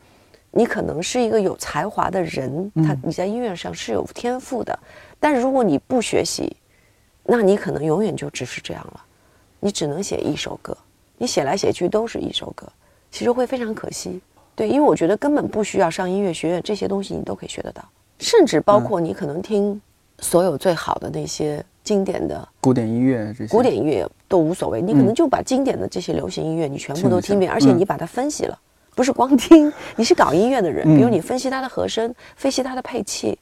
[0.53, 4.79] 你可能是一个有才华的人，他你在音乐上是有天赋的，
[5.19, 6.57] 但是如果你不学习，
[7.25, 9.01] 那你可能永远就只是这样了，
[9.59, 10.77] 你只能写一首歌。
[11.19, 12.67] 你写来写去都是一首歌，
[13.11, 14.21] 其实会非常可惜。
[14.55, 17.85] 对，因为我觉得根本不需要上音乐学院，这些东西你都可以学得到，
[18.19, 19.81] 甚至包括你可能听
[20.21, 24.81] 所有最好的那些经典的古典音乐，这些古典音乐都无所谓。
[24.81, 28.59] 你可能就把经典的这些流行音乐你全部都听遍，而且你把它分析了，
[28.95, 29.71] 不是光听。
[29.95, 33.39] 你是搞音乐的人，比如你分析它的和声，分析它的配器，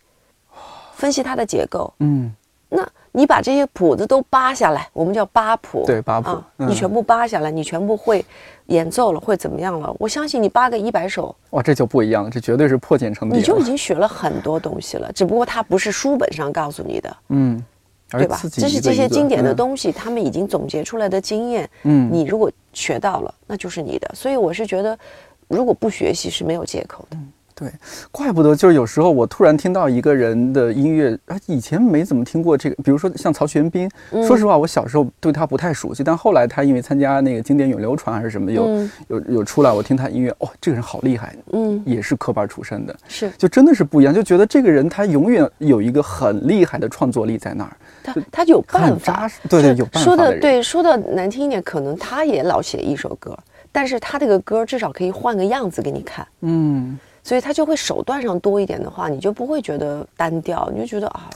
[0.94, 2.34] 分析它的结构，嗯，
[2.74, 2.88] 那。
[3.16, 5.84] 你把这些谱子都扒下来，我们叫扒谱。
[5.86, 6.36] 对，扒谱。
[6.56, 8.24] 你全部扒下来，你全部会
[8.66, 9.94] 演奏了，会怎么样了？
[10.00, 13.38] 我相信你扒个一百首，哇，这就不一样了，这绝对是破茧成蝶。
[13.38, 17.64] 你就已经学了很多东西了，只不过它不是书本上告诉你的，嗯，
[18.10, 18.36] 对吧？
[18.50, 24.10] 这是这些经典的东西，他们已经总结出来的经验，嗯，你如果学到了，那就是你的。
[24.12, 24.98] 所以我是觉得，
[25.46, 27.16] 如果不学习是没有借口的。
[27.54, 27.70] 对，
[28.10, 33.88] 怪不得就是有时候我突然听到一个人的音乐，啊，以前没怎么听过这个，比如说像曹玄彬。
[34.26, 53.38] 说实话，我小时候对他不太熟悉，但后来他因为参加那个经典永流传还是什么，有有有出来，我听他音乐，哦，这个人好厉害，嗯，也是科班出身的，是，就真的是不一样，就觉得这个人他永远有一个很厉害的创作力在那儿，他他有办法，对对，有办法说的对，说的难听一点，可能他也老写一首歌，
[53.70, 56.98] 但是他这个歌至少可以换个样子给你看，嗯。
[57.24, 61.28] 所以他就会手段上多一点的话，你就不会觉得单调，你就觉得啊，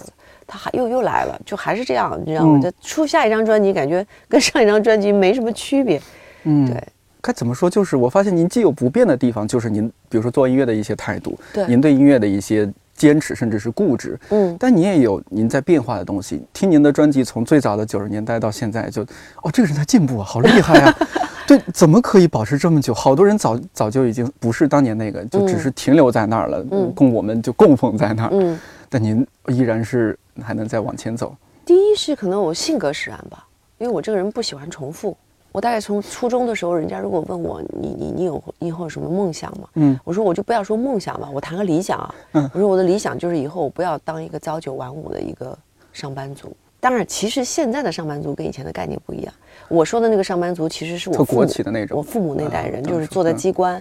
[0.46, 2.61] 他还又又来了，就还是这样，你知道吗？
[2.61, 6.01] 就出下一张专辑，感觉跟上一张专辑没什么区别。
[6.44, 6.81] 嗯，对。
[7.20, 7.68] 该怎么说？
[7.68, 14.18] 就是我发现您既有不变的地方，就是您比如说做音乐的一些态度，对，您对音乐的一些坚持，甚至是固执。
[14.29, 16.40] 嗯，但你也有您在变化的东西。
[16.53, 19.03] 听您的专辑，从最早的九十年代到现在，就
[19.42, 20.94] 哦，这个人在进步啊，好厉害呀。
[21.49, 22.93] 对，怎么可以保持这么久？
[22.93, 26.63] 好多人早早就已经不是当年那个，就只是停留在那儿了，
[26.95, 28.31] 供我们就供奉在那儿。
[28.35, 31.35] 嗯，但您依然是还能再往前走。
[31.65, 33.47] 第一是可能我性格使然吧，
[33.79, 35.17] 因为我这个人不喜欢重复。
[35.51, 39.69] 我大概从初中的时候，人家如果问我你你你有以后有什么梦想吗？
[39.77, 42.15] 嗯，我说我就不要说梦想吧，我谈个理想啊。
[42.33, 45.59] 嗯，我说我的理想就是以后我不要当一个朝九晚五的一个
[45.95, 46.55] 上班族。
[46.79, 49.35] 当然，其实现在的上班族跟以前的概念不一样。
[49.69, 53.81] 我说的那个上班族，其实是我国企的那种，我父母那代人，就是坐在机关。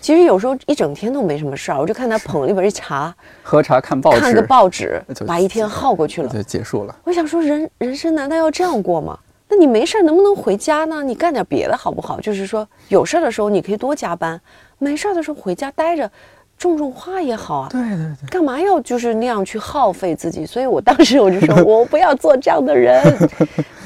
[0.00, 6.94] 其实有时候一整天都没什么事儿，我就看他捧了一杯茶，喝茶看报纸，看个报纸，把一天耗过去了，就结束了。
[7.04, 9.18] 我想说，人人生难道要这样过吗？
[9.48, 11.02] 那你没事儿能不能回家呢？
[11.02, 12.20] 你干点别的好不好？
[12.20, 14.40] 就是说有事儿的时候你可以多加班，
[14.78, 16.10] 没事儿的时候回家待着。
[16.56, 20.46] 种种花也好啊，对对对，干嘛要就是那样去耗费自己？
[20.46, 23.02] 所以我当时我就说， 我不要做这样的人。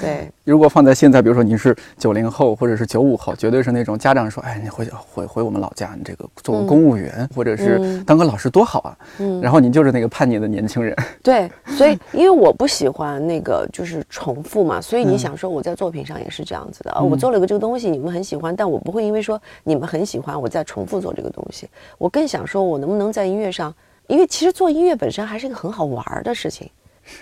[0.01, 8.99] 对，如果放在现在，比如说你是九零后或者是九五后，绝对是那种家长说，哎，你回回回我们老家，你这个做个公务员或者是当个老师多好啊。
[9.19, 10.95] 嗯，然后你就是那个叛逆的年轻人。
[11.23, 21.67] 对， 所以因为我不喜欢那个就是重复嘛，所以你想说我在作品上也是这样子的啊，我做了个这个东西，你们很喜欢，但我不会因为说你们很喜欢，我再重复做这个东西。
[21.97, 22.59] 我更想说。
[22.69, 23.75] 我能不能在音乐上？
[24.09, 26.69] 因为其实做音乐本身还是一个很好玩的事情。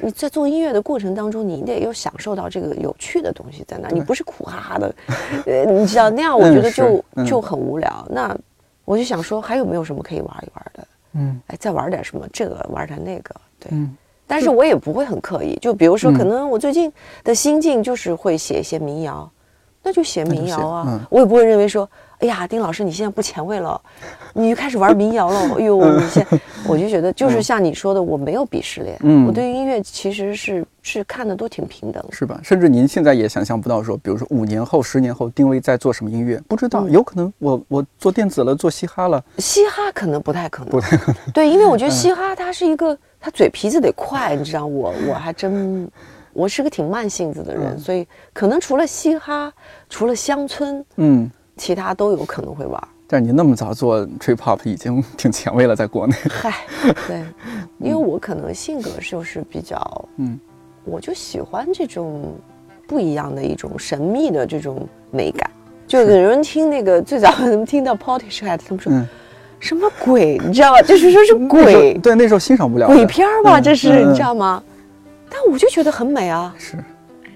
[0.01, 4.95] 你在做音乐的过程当中，你得有享受到这个有趣的东西在那，你不是苦哈哈的。
[5.47, 8.07] 呃，你知道那样，我觉得就就很无聊。
[8.11, 8.37] 那
[8.85, 10.89] 我就想说，还有没有什么可以玩一玩的？
[11.15, 12.27] 嗯，哎，再玩点什么？
[12.33, 13.71] 这个玩点那个，对。
[14.27, 15.57] 但是我也不会很刻意。
[15.61, 19.31] 就比如说，可能我最近的心境就是会写一些民谣，
[19.83, 21.07] 那就写民谣啊。
[21.11, 21.89] 我也不会认为说。
[22.19, 23.79] 哎呀，丁老师，你现在不前卫了，
[24.33, 25.41] 你就开始玩民谣了。
[25.59, 26.27] 哎呦，你现
[26.67, 28.97] 我就觉得就是像你说的，我没有鄙视链。
[29.03, 32.41] 嗯，我对音乐其实是是看的都挺平等，是吧？
[32.43, 39.23] 甚至您现在也想象不到，说比如说五年后、十年后，丁薇在做什么音乐，不知道，有可能我我做电子了，做嘻哈了。
[39.37, 41.33] 嘻哈可能不太可能，不太可能。
[41.35, 45.87] 对，因为我觉得嘻哈它是一个，它嘴皮子得快，你知道，我我还真，
[46.33, 49.53] 我是个挺慢性子的人，所以可能除了嘻哈，
[49.91, 51.31] 除了乡村，嗯。
[51.57, 56.15] 其他都有可能会玩，但是你那么早做 trip hop 已经挺前卫了，在国内。
[56.29, 56.53] 嗨，
[57.09, 57.25] 对，
[57.79, 60.39] 因为我可能性格就是比较，嗯，
[60.85, 62.35] 我就喜欢这种
[62.87, 65.51] 不一样的一种神秘的这种美感。
[65.87, 68.93] 就有人听那个最早能听到 Party Chat，他们说
[69.59, 70.83] 什么鬼，你知道吗？
[70.83, 73.61] 就是说是鬼，对，那时候欣赏不了鬼片吧？
[73.61, 74.63] 这是你知道吗？
[75.31, 76.55] 但我就觉得很美啊。
[76.59, 76.77] 是。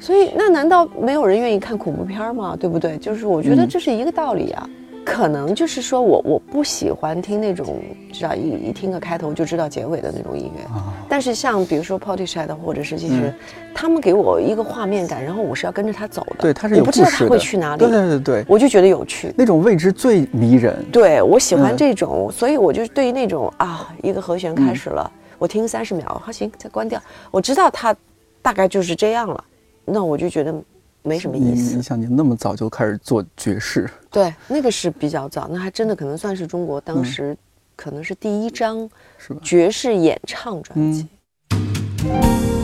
[0.00, 2.56] 所以，那难道没有人愿意看恐怖片吗？
[2.58, 2.96] 对不对？
[2.96, 4.68] 就是我觉得这是一个道理啊。
[5.02, 7.80] 可能就是说我我不喜欢听那种，
[8.12, 10.62] 知道一一听个开头就知道结尾的那种音乐。
[11.08, 13.34] 但是像比如说 p o t y s h a d 或者是其实，
[13.74, 16.36] 他们给我一个画面感，然后我是要跟着他走的。
[16.40, 17.80] 对，他是有不知道他会去哪里。
[17.80, 19.32] 对对对对，我就觉得有趣。
[19.36, 20.76] 那种未知最迷人。
[20.92, 27.03] 对，我喜欢这种，所以我就对于那种啊，一个和弦开始了，我听三十秒，好行，再关掉。
[27.30, 27.96] 我知道它
[28.42, 29.44] 大概就是这样了。
[29.93, 30.55] 那我就觉得
[31.03, 31.76] 没什么意思。
[31.76, 33.88] 你想，你那么早就开始做爵士？
[34.11, 37.36] 对，那个是比较早，那还真的可能算是中国当时
[37.74, 38.88] 可能是第一张
[39.43, 41.07] 爵士演唱专辑。
[41.99, 42.59] 牵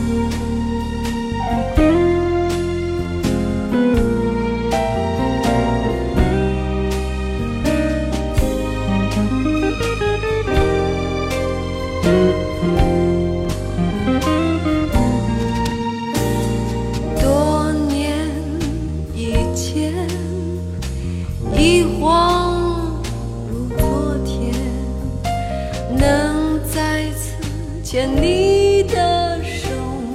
[28.15, 29.69] 你的手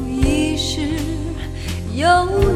[0.09, 0.81] 一时
[1.95, 2.52] 有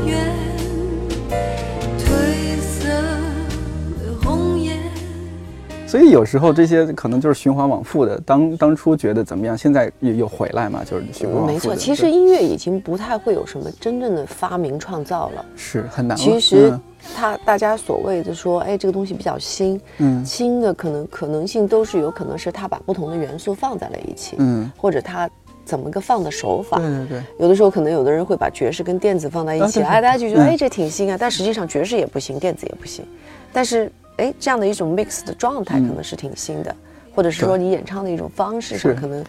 [5.87, 8.21] 所以有时候这些可能就是循环往复的。
[8.27, 11.53] 当当初觉得怎么样，现在又又回来嘛，就是循环往复。
[11.53, 16.17] 没错，其实音乐已经不太会有什么真正的发明创造了，是很难。
[16.17, 16.79] 其实
[17.15, 25.31] 他大家所谓的说，哎，这个东西比较新，嗯，新的可能可能性都是有可能是他把不同的元素放在了一起，嗯，或者他
[25.65, 26.79] 怎么个放的手法。
[26.79, 27.23] 对对对。
[27.39, 33.05] 有的时候可能有的人会把爵士跟电子放在一起，哎，大家就觉得哎这挺新啊，但实际上爵士也不行，电子也不行，
[33.53, 33.91] 但是。
[34.17, 36.75] 哎，这样的一种 mix 的状态可能是挺新的，
[37.15, 39.23] 或者是说你演唱的一种方式上可能，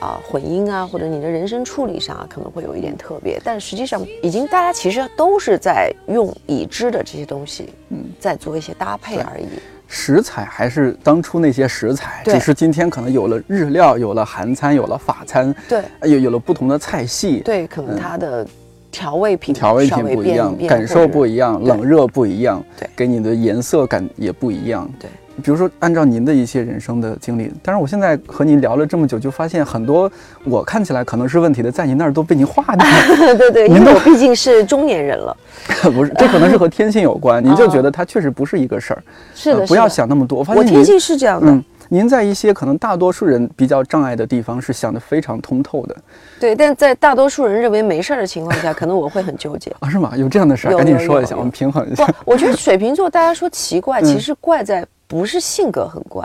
[0.00, 9.46] 啊混音啊，或者你的人声处理上啊可能会有一点特别，但实际上已经大家其实都是在用已知的这些东西，嗯，在做一些搭配而已。
[9.92, 18.46] 食材还是当初那些食材，只是今天可能有了日料，有了韩餐，有了法餐，对，有有了不同的菜系，对，可能它的。
[18.90, 24.90] 调味品调味品不一样，感受不一样，冷热不一样，对，给你的颜色感也不一样。
[24.98, 25.08] 对，
[25.42, 30.10] 比如说按照您的一些人生的经历，但是我现在和您聊了这么久，就发现很多
[30.44, 33.36] 我看起来可能是问题的，在您那儿都被您化掉了。
[33.36, 35.36] 对对， 因为我毕竟是中年人了。
[35.94, 37.42] 不是，这可能是和天性有关。
[37.44, 39.02] 您就觉得它确实不是一个事儿。
[39.34, 40.38] 是的，不要想那么多。
[40.38, 41.62] 我发现我天性是这样的。
[41.92, 45.96] 您在一些可能大多数人比较障碍的地方是想得非常通透的，
[46.38, 49.90] 对，但在大多数人认为没事儿的情况下，可能我会很纠结啊？
[49.90, 50.16] 是吗？
[50.16, 50.76] 有这样的事儿？
[50.76, 52.06] 赶紧说一下，我们平衡一下。
[52.06, 56.24] 不，我觉得水瓶座大家说奇怪， 其实怪在不是性格很怪，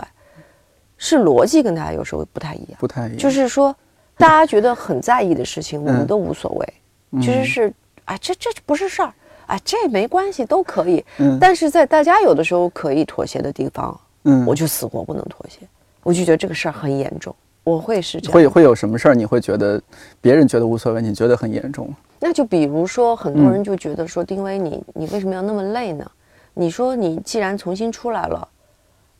[0.98, 3.18] 是逻辑跟大家有时候不太一样，不太一样。
[3.18, 3.74] 就是说，
[4.16, 6.74] 大家觉得很在意的事情，我们都无所谓，
[7.20, 7.72] 其实是
[8.04, 9.12] 啊，这这不是事儿，
[9.46, 11.04] 哎，这没关系，都可以。
[11.18, 14.00] 嗯，但是在大家有的时候可以妥协的地方。
[14.28, 15.60] 嗯，我就死活不能妥协，
[16.02, 18.34] 我就觉得这个事儿很严重，我会是这样。
[18.34, 19.14] 会会有什么事儿？
[19.14, 19.80] 你会觉得
[20.20, 21.94] 别人觉得无所谓，你觉得很严重？
[22.18, 26.10] 那就比如说，很多人就觉得说，丁薇，你你为什么要那么累呢？
[26.54, 28.48] 你说你既然重新出来了，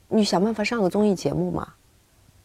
[0.08, 1.68] 你想办法上个综艺节目嘛，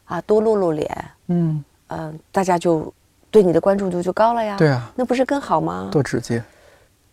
[0.06, 2.94] 啊，多露露脸，嗯嗯，大家就
[3.32, 4.56] 对你的关注度就高了呀。
[4.58, 5.90] 对啊，那不是更好吗？
[5.92, 6.44] 多直接。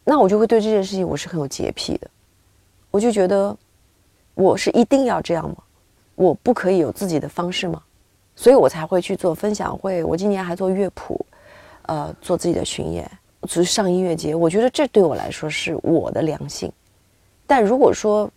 [0.05, 2.11] 那我就会对这件事情我是很有洁癖的，
[2.91, 3.57] 我就觉得。
[4.39, 5.57] 我是一定要这样吗？
[6.15, 7.83] 我不可以有自己的方式吗？
[8.37, 10.05] 所以我才会去做分享会。
[10.05, 11.27] 我今年还做乐谱，
[11.87, 13.11] 呃，做自己的巡演，
[13.49, 14.37] 去上音乐节。
[14.37, 16.71] 我觉得这对我来说是我的良心。
[17.49, 18.31] 但如果说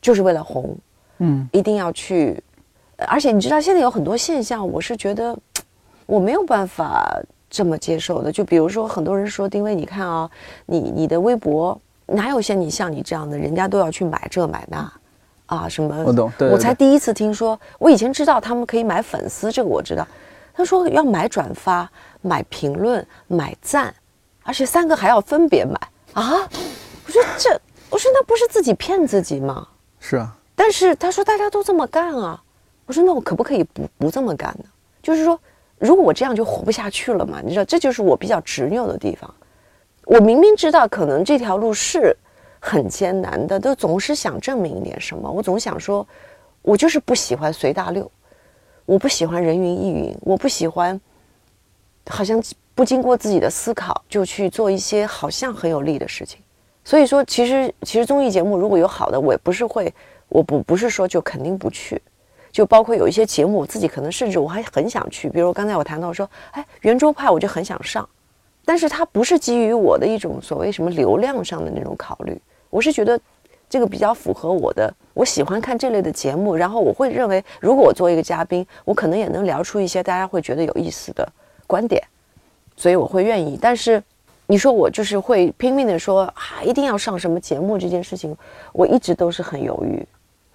[0.00, 0.76] 就是为了红，
[1.18, 2.40] 嗯，一定要去，
[3.08, 5.36] 而且你知道现在有很多现象，我是觉得
[6.06, 8.30] 我没有办法这么接受的。
[8.30, 10.30] 就比如说，很多人说丁薇，你看啊，
[10.64, 11.76] 你你的微博
[12.06, 14.92] 哪有像你像你这样的，人家都要去买这买那。
[15.50, 16.04] 啊，什么？
[16.06, 17.58] 我懂，我才第一次听说。
[17.80, 20.06] 我以前知道他们可以买粉丝，这个我知道。
[20.54, 21.90] 他说要买转发、
[22.22, 23.92] 买评论、买赞，
[24.44, 25.74] 而且三个还要分别买
[26.12, 26.48] 啊！
[27.04, 29.66] 我说这，我说那不是自己骗自己吗？
[29.98, 30.32] 是啊。
[30.54, 32.40] 但是他说大家都这么干啊。
[32.86, 34.64] 我说那我可不可以不不这么干呢？
[35.02, 35.36] 就是说，
[35.80, 37.40] 如果我这样就活不下去了嘛？
[37.42, 39.28] 你知道，这就是我比较执拗的地方。
[40.04, 42.16] 我明明知道可能这条路是。
[42.60, 45.28] 很艰难的，都总是想证明一点什么。
[45.30, 46.06] 我总想说，
[46.62, 48.08] 我就是不喜欢随大流，
[48.84, 51.00] 我不喜欢人云亦云，我不喜欢
[52.08, 52.42] 好像
[52.74, 56.38] 不经过自己的思考就去做一些好像很有利的事情。
[56.84, 59.92] 所以说，其实其实综艺节目如果有好的，我也不是会，
[60.28, 62.00] 我不不是说就肯定不去。
[62.52, 68.08] 就包括有一些节目，我自己可能甚至我还很想去，比如刚才我谈到说，哎，圆桌派我就很想上，
[68.64, 72.36] 但是它不是基于我的一种所谓什么流量上的那种考虑。
[72.70, 73.20] 我是觉得
[73.68, 81.28] 这个比较符合我的，我喜欢看这类的节目，然后我会认为，如果我做一个嘉宾，我可能也能聊出一些大家会觉得有意思的
[81.66, 82.02] 观点，
[82.76, 83.58] 所以我会愿意。
[83.60, 84.02] 但是
[84.46, 88.36] 你说我就是会拼命的说啊，一定要上什么节目这件事情，
[88.72, 90.04] 我一直都是很犹豫，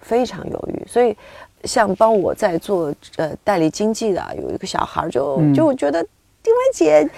[0.00, 0.86] 非常犹豫。
[0.86, 1.16] 所以
[1.64, 6.02] 像帮我在做呃代理经济的有一个小孩就就觉得
[6.42, 7.08] 丁薇姐。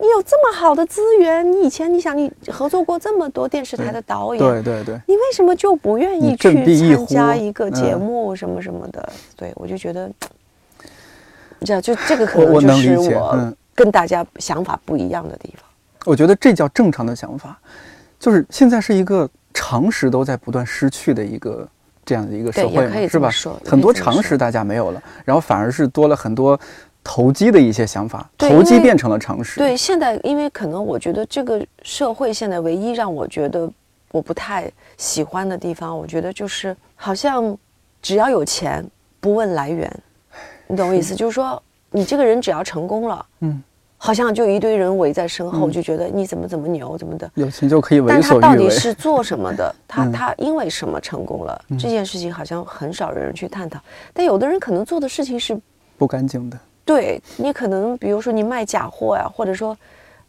[0.00, 9.12] 你有这么好的资源，你以前你想你合作过这么多电视台的导演，对对对，你为什么就不愿意去参加一个节目什么什么的？
[9.36, 10.08] 对我就觉得，
[11.58, 15.64] 你知道就这个可能就是我跟大家想法不一样的地方。
[16.04, 17.58] 我觉得这叫正常的想法，
[18.20, 21.68] 就是现在是一个常识都在不断失去的一个
[22.06, 23.30] 这样的一个社会，是吧？
[23.66, 26.58] 很多常识大家没有了，然后反而是多了很多。
[27.10, 29.58] 投机的一些想法，投机变成了常识。
[29.58, 33.68] 对，现在因为可能我觉得这个社会现在唯一让我觉得
[34.12, 37.56] 我不太喜欢的地方，我觉得就是好像
[38.02, 38.84] 只要有钱
[39.20, 39.90] 不问来源，
[40.66, 41.14] 你懂我意思？
[41.16, 43.62] 就是说你这个人只要成功了，嗯，
[43.96, 49.74] 好像就一堆人围在身后，就觉得你怎么怎么牛怎么的，有钱就可以为但他到底是做什么的？
[49.88, 51.58] 他他因为什么成功了？
[51.80, 53.80] 这件事情好像很少人去探讨。
[54.12, 55.58] 但有的人可能做的事情是
[55.96, 56.58] 不干净的。
[56.88, 59.76] 对你可能，比如说你卖假货呀，或者说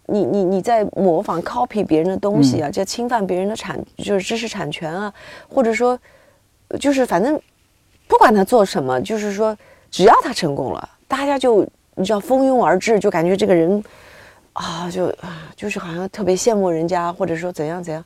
[0.08, 5.14] 你你你在模仿 copy 别人的东西啊，就侵犯别人的产就是知识产权啊，
[5.48, 5.98] 或者说
[6.78, 7.40] 就是反正
[8.06, 9.58] 不管他做什么，就是说
[9.90, 11.66] 只要他成功了，大家就。
[11.96, 13.84] 你知道蜂拥而至，就感觉这个人，
[14.54, 18.02] 啊，就啊，就是好像特别羡慕人家，或者说怎样怎样。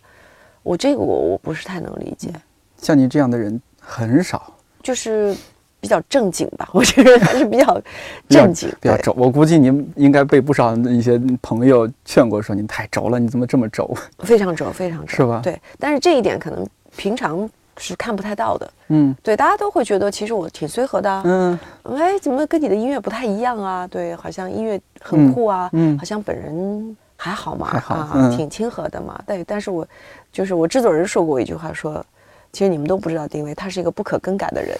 [0.64, 2.34] 我这个我我不是太能理解。
[2.82, 4.51] 像你这样的人很少，
[4.82, 5.38] 就是
[5.84, 6.68] 比较正经吧。
[6.74, 7.82] 我觉得还是比较
[8.30, 9.14] 正经， 比较轴。
[9.18, 13.94] 我估计您应该被不少一些朋友劝过，说您太轴了，你怎么这么轴？
[14.24, 15.42] 非常轴，非常轴，是吧？
[15.44, 16.66] 对，但是这一点可能
[16.96, 17.50] 平常。
[17.80, 21.60] 是看不太到的，嗯，对，大家都会觉得其实我挺随和的，嗯，
[21.98, 23.88] 哎，怎么跟你的音乐不太一样啊？
[23.88, 29.20] 对，好像音乐很酷啊，嗯，好像本人还好嘛，啊，挺亲和的嘛。
[29.26, 29.88] 对，但是我
[30.32, 32.06] 就是我制作人说过一句话，说
[32.54, 34.78] 其实你们都不知道丁薇，他是一个不可更改的人，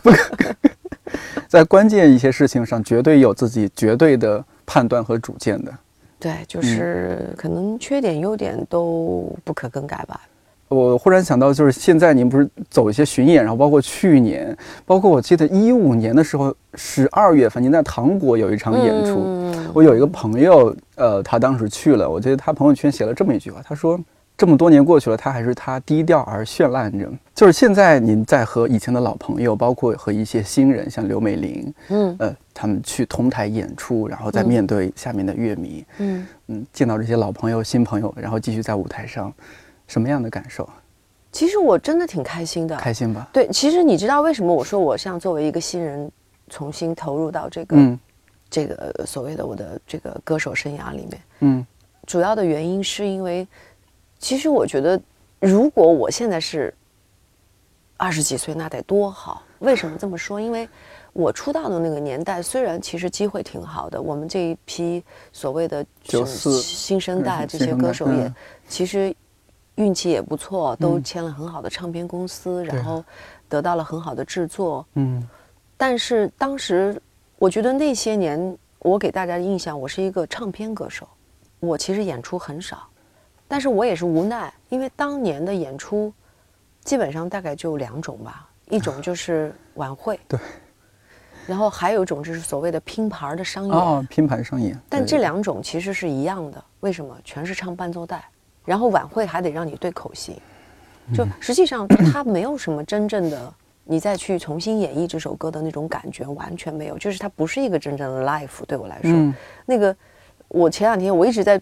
[0.00, 0.54] 不 可
[1.48, 5.72] 在关键一些事情上绝对有自己绝对的判断和主见的，
[6.20, 10.20] 对，就是可能缺点优点都不可更改吧。
[10.68, 19.54] 我忽然想到，就是现在您不是走一些巡演，然后包括去年，包括我记得一五年的时候，十二月份您在糖果有一场演出。
[19.72, 23.98] 我有一个朋友，呃，他当时去了，我记得他朋友圈写了这么一句话，他说
[24.36, 39.32] ：“这么多年过去了，他还是他低调而绚烂着。”就是现在您在和以前的老朋友，包括和一些新人，像刘美玲，嗯，呃，他们去同台演出，然后再面对下面的乐迷，嗯嗯，见到这些老朋友、新朋友，然后继续在舞台上。
[39.86, 40.66] 什么样的感受？
[41.30, 43.28] 其实我真的挺开心的，开心吧？
[43.30, 46.10] 对，其实你知道为什么我说我像作为一个新人，
[46.48, 47.98] 重新投入到这个，
[48.48, 51.66] 这个所谓的我的这个歌手生涯里面，嗯，
[52.06, 53.46] 主要的原因是因为，
[54.24, 54.98] 其实我觉得，
[55.38, 56.72] 如果我现在是
[57.98, 59.42] 二十几岁，那得多好。
[59.58, 60.40] 为什么这么说？
[60.40, 60.66] 因为
[61.12, 68.34] 我出道的那个年代，虽然其实机会挺好的，我们这一批所谓的九四新生代这些歌手也
[68.66, 69.14] 其实。
[69.76, 73.04] 运气也不错，都签了很好的唱片公司，然后
[73.48, 74.86] 得到了很好的制作。
[74.94, 75.20] 嗯，
[75.76, 76.96] 但是当时
[77.40, 81.08] 我觉得那些年我给大家的印象，我是一个唱片歌手，
[81.58, 82.86] 我其实演出很少，
[83.46, 86.12] 但是我也是无奈，因为当年的演出
[86.82, 90.38] 基本上大概就两种吧，一种就是晚会，对，
[91.46, 97.16] 然后还有一种就是所谓的拼盘的商演，哦，拼盘商演，但这两种其实是一样的，为什么？
[97.24, 98.24] 全是唱伴奏带。
[98.66, 100.34] 然后晚会还得让你对口型，
[101.14, 108.64] 就实际上它没有什么真正的，你再去重新演绎这首歌的那种感觉完全没有，就是它不是一个真正的 life。
[108.66, 109.34] 对我来说，
[109.66, 109.94] 那个
[110.48, 111.60] 我前两天我一直在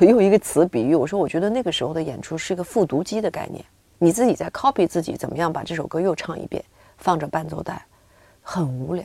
[0.00, 3.64] 用一个词比喻，我说我觉得那个时候的演出是一个复读机的概念，
[3.98, 6.62] 你自己在 copy 自己怎么样把这首歌又唱一遍，
[6.96, 7.84] 放着伴奏带，
[8.42, 9.04] 很无聊，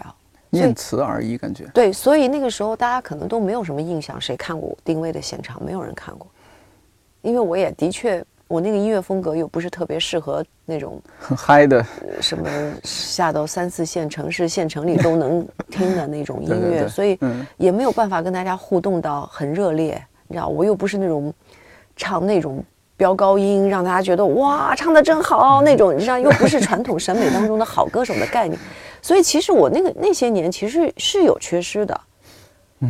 [0.50, 1.66] 念词而已感觉。
[1.74, 5.64] 对，所以那个时候大家可能都没有什么印象，谁看过定位的现场？
[5.64, 6.28] 没有人看过。
[7.22, 11.86] 因为我也的确，我那个音乐风格又不是特别适合那种很嗨的，
[12.22, 12.50] 什么
[12.84, 17.20] 下到三四线城市、县城里都能听的那种音乐， 所以
[17.58, 20.02] 也没有办法跟大家互动到很热烈。
[20.34, 21.32] 你知道，我又不是那种
[21.96, 22.64] 唱那种
[22.98, 25.96] 飙高音，让大家觉得哇，唱的真好那种。
[25.96, 28.60] 你知道，又不是传统审美当中的好歌手的概念，
[29.02, 32.02] 所以其实我那个那些年其实是有缺失的。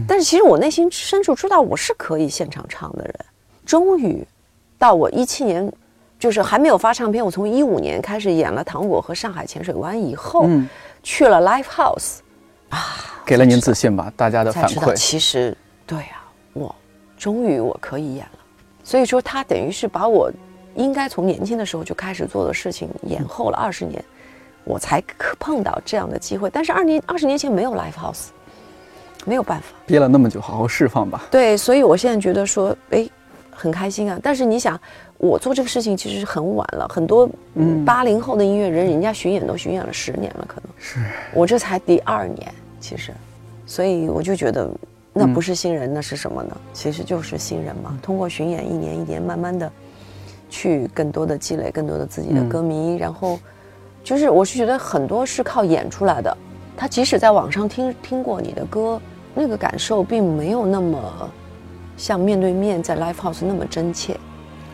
[0.07, 3.13] 但是其实我内心深处知道，我是可以现场唱的人。
[3.65, 4.25] 终于，
[4.79, 5.71] 到我一七年，
[6.17, 7.23] 就是还没有发唱片。
[7.23, 10.49] 我从一五年开始演了《糖果》和《上海潜水湾》以后，
[11.03, 12.19] 去了 Live House，
[12.69, 12.79] 啊，
[13.25, 14.11] 给了您自信吧？
[14.15, 16.22] 大家的反馈，其实对啊，我
[17.23, 18.39] 终于我可以演了。
[18.83, 20.29] 所以说，他等于是把我
[20.75, 24.03] 应该从年轻的时候就开始做的事情延后了二十年，
[24.65, 25.01] 我才
[25.39, 26.49] 碰到这样的机会。
[26.49, 28.25] 但是二年二十年前没有 Live House，
[29.25, 31.23] 没有办法，憋了那么久，好好释放吧。
[31.31, 33.09] 对，所以我现在觉得说，哎。
[33.55, 34.19] 很开心啊！
[34.21, 34.77] 但是你想，
[35.19, 37.29] 我做这个事情其实是很晚了，很多
[37.85, 40.99] 八零后的音乐人，人家巡演都巡演了十年了，可能是
[41.35, 43.13] 我这才第二年，其实，
[43.67, 44.67] 所以我就觉得
[45.13, 46.57] 那不是新人，那是什么呢？
[46.73, 47.97] 其实就是新人嘛。
[48.01, 49.71] 通过巡演，一年一年，慢慢的
[50.49, 53.39] 去更多的积累，更多的自己的歌迷，然后
[54.03, 56.35] 就是我是觉得很多是靠演出来的。
[56.75, 58.99] 他即使在网上听听过你的歌，
[59.35, 61.29] 那个感受并没有那么。
[61.95, 64.17] 像面对面在 live house 那么真切，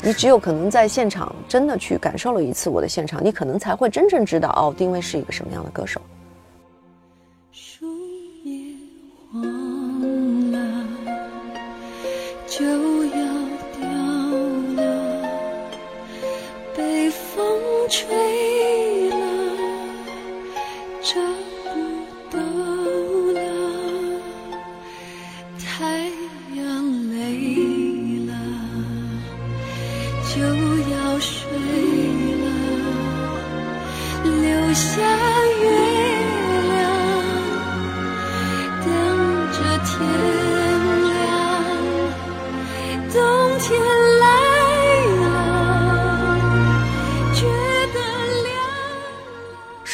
[0.01, 5.99] 你只有可能在现场真的去感受了一次我的现场，你可能才会真正知道哦，丁薇是一个什么样的歌手。
[12.59, 13.23] 就要
[13.79, 13.87] 掉
[14.75, 14.81] 了。
[16.75, 17.57] 被风
[17.87, 18.48] 吹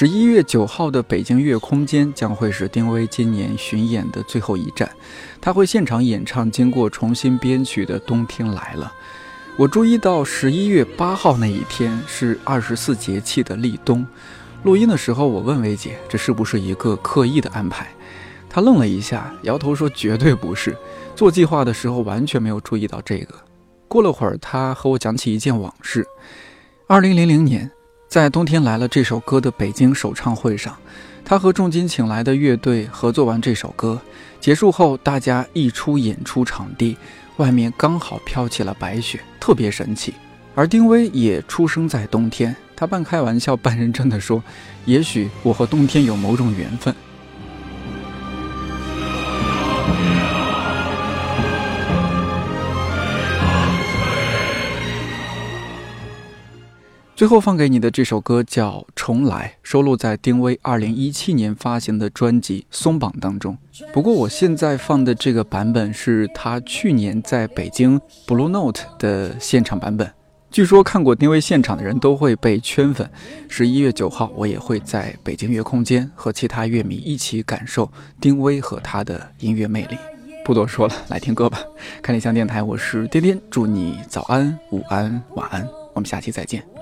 [0.06, 4.88] 十一月九号的北京乐空间将会是丁薇今年巡演的最后一站，
[5.42, 8.94] 他会现场演唱经过重新编曲的《冬天来了》。
[9.58, 14.06] 我注意到十一月八号那一天是二十四节气的立冬。
[14.62, 17.88] 录音的时候，我问薇姐这是不是一个刻意的安排？
[18.48, 20.78] 她愣了一下，摇头说绝对不是。
[21.16, 23.34] 做计划的时候完全没有注意到这个。
[23.88, 26.06] 过了会儿，她和我讲起一件往事：
[26.86, 27.72] 二零零零年。
[28.16, 30.74] 在《冬天来了》这首歌的北京首唱会上，
[31.26, 34.00] 他和重金请来的乐队合作完这首歌，
[34.40, 36.96] 结束后，大家一出演出场地，
[37.36, 40.14] 外面刚好飘起了白雪，特别神奇。
[40.56, 44.42] 而丁薇也出生在冬天，他半开玩笑半认真的说
[44.88, 46.96] ：“也许我和冬天有某种缘分。”
[57.16, 63.58] 最后放给你的这首歌叫《重来》，收录在丁薇2017年发行的专辑《松绑》当中。
[63.94, 67.98] 不过我现在放的这个版本是他去年在北京
[68.28, 70.12] Blue Note 的现场版本。
[70.52, 73.10] 据说看过丁薇现场的人都会被圈粉。
[73.48, 77.90] 十一月九号，我也会在北京乐空间和其他乐迷一起感受
[78.20, 79.98] 丁薇和他的音乐魅力。
[80.44, 81.60] 不多说了，来听歌吧。
[82.02, 86.75] 看理想电台，我是颠颠，祝你早安、午安、晚安，我们下期再见。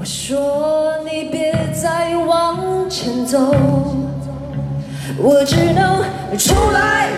[0.00, 3.52] 我说你别再往前走，
[5.18, 6.04] 我只能
[6.38, 7.08] 出来，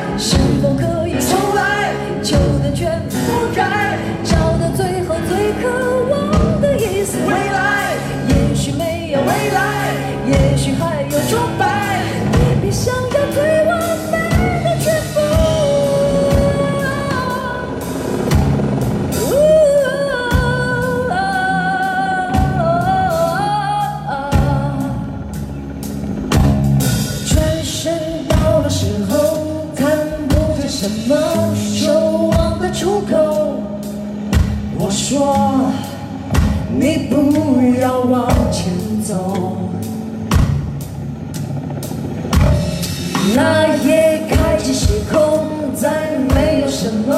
[43.42, 45.88] 那夜开启时空，再
[46.34, 47.14] 没有什么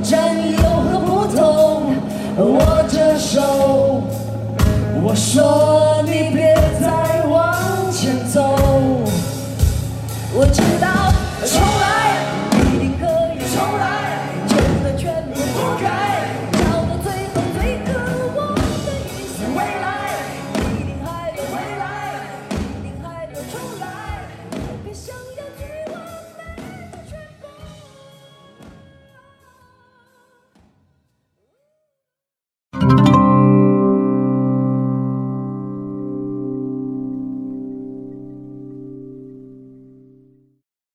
[0.00, 0.16] 占
[0.52, 1.92] 有和不同。
[2.38, 4.00] 握着手，
[5.02, 5.95] 我说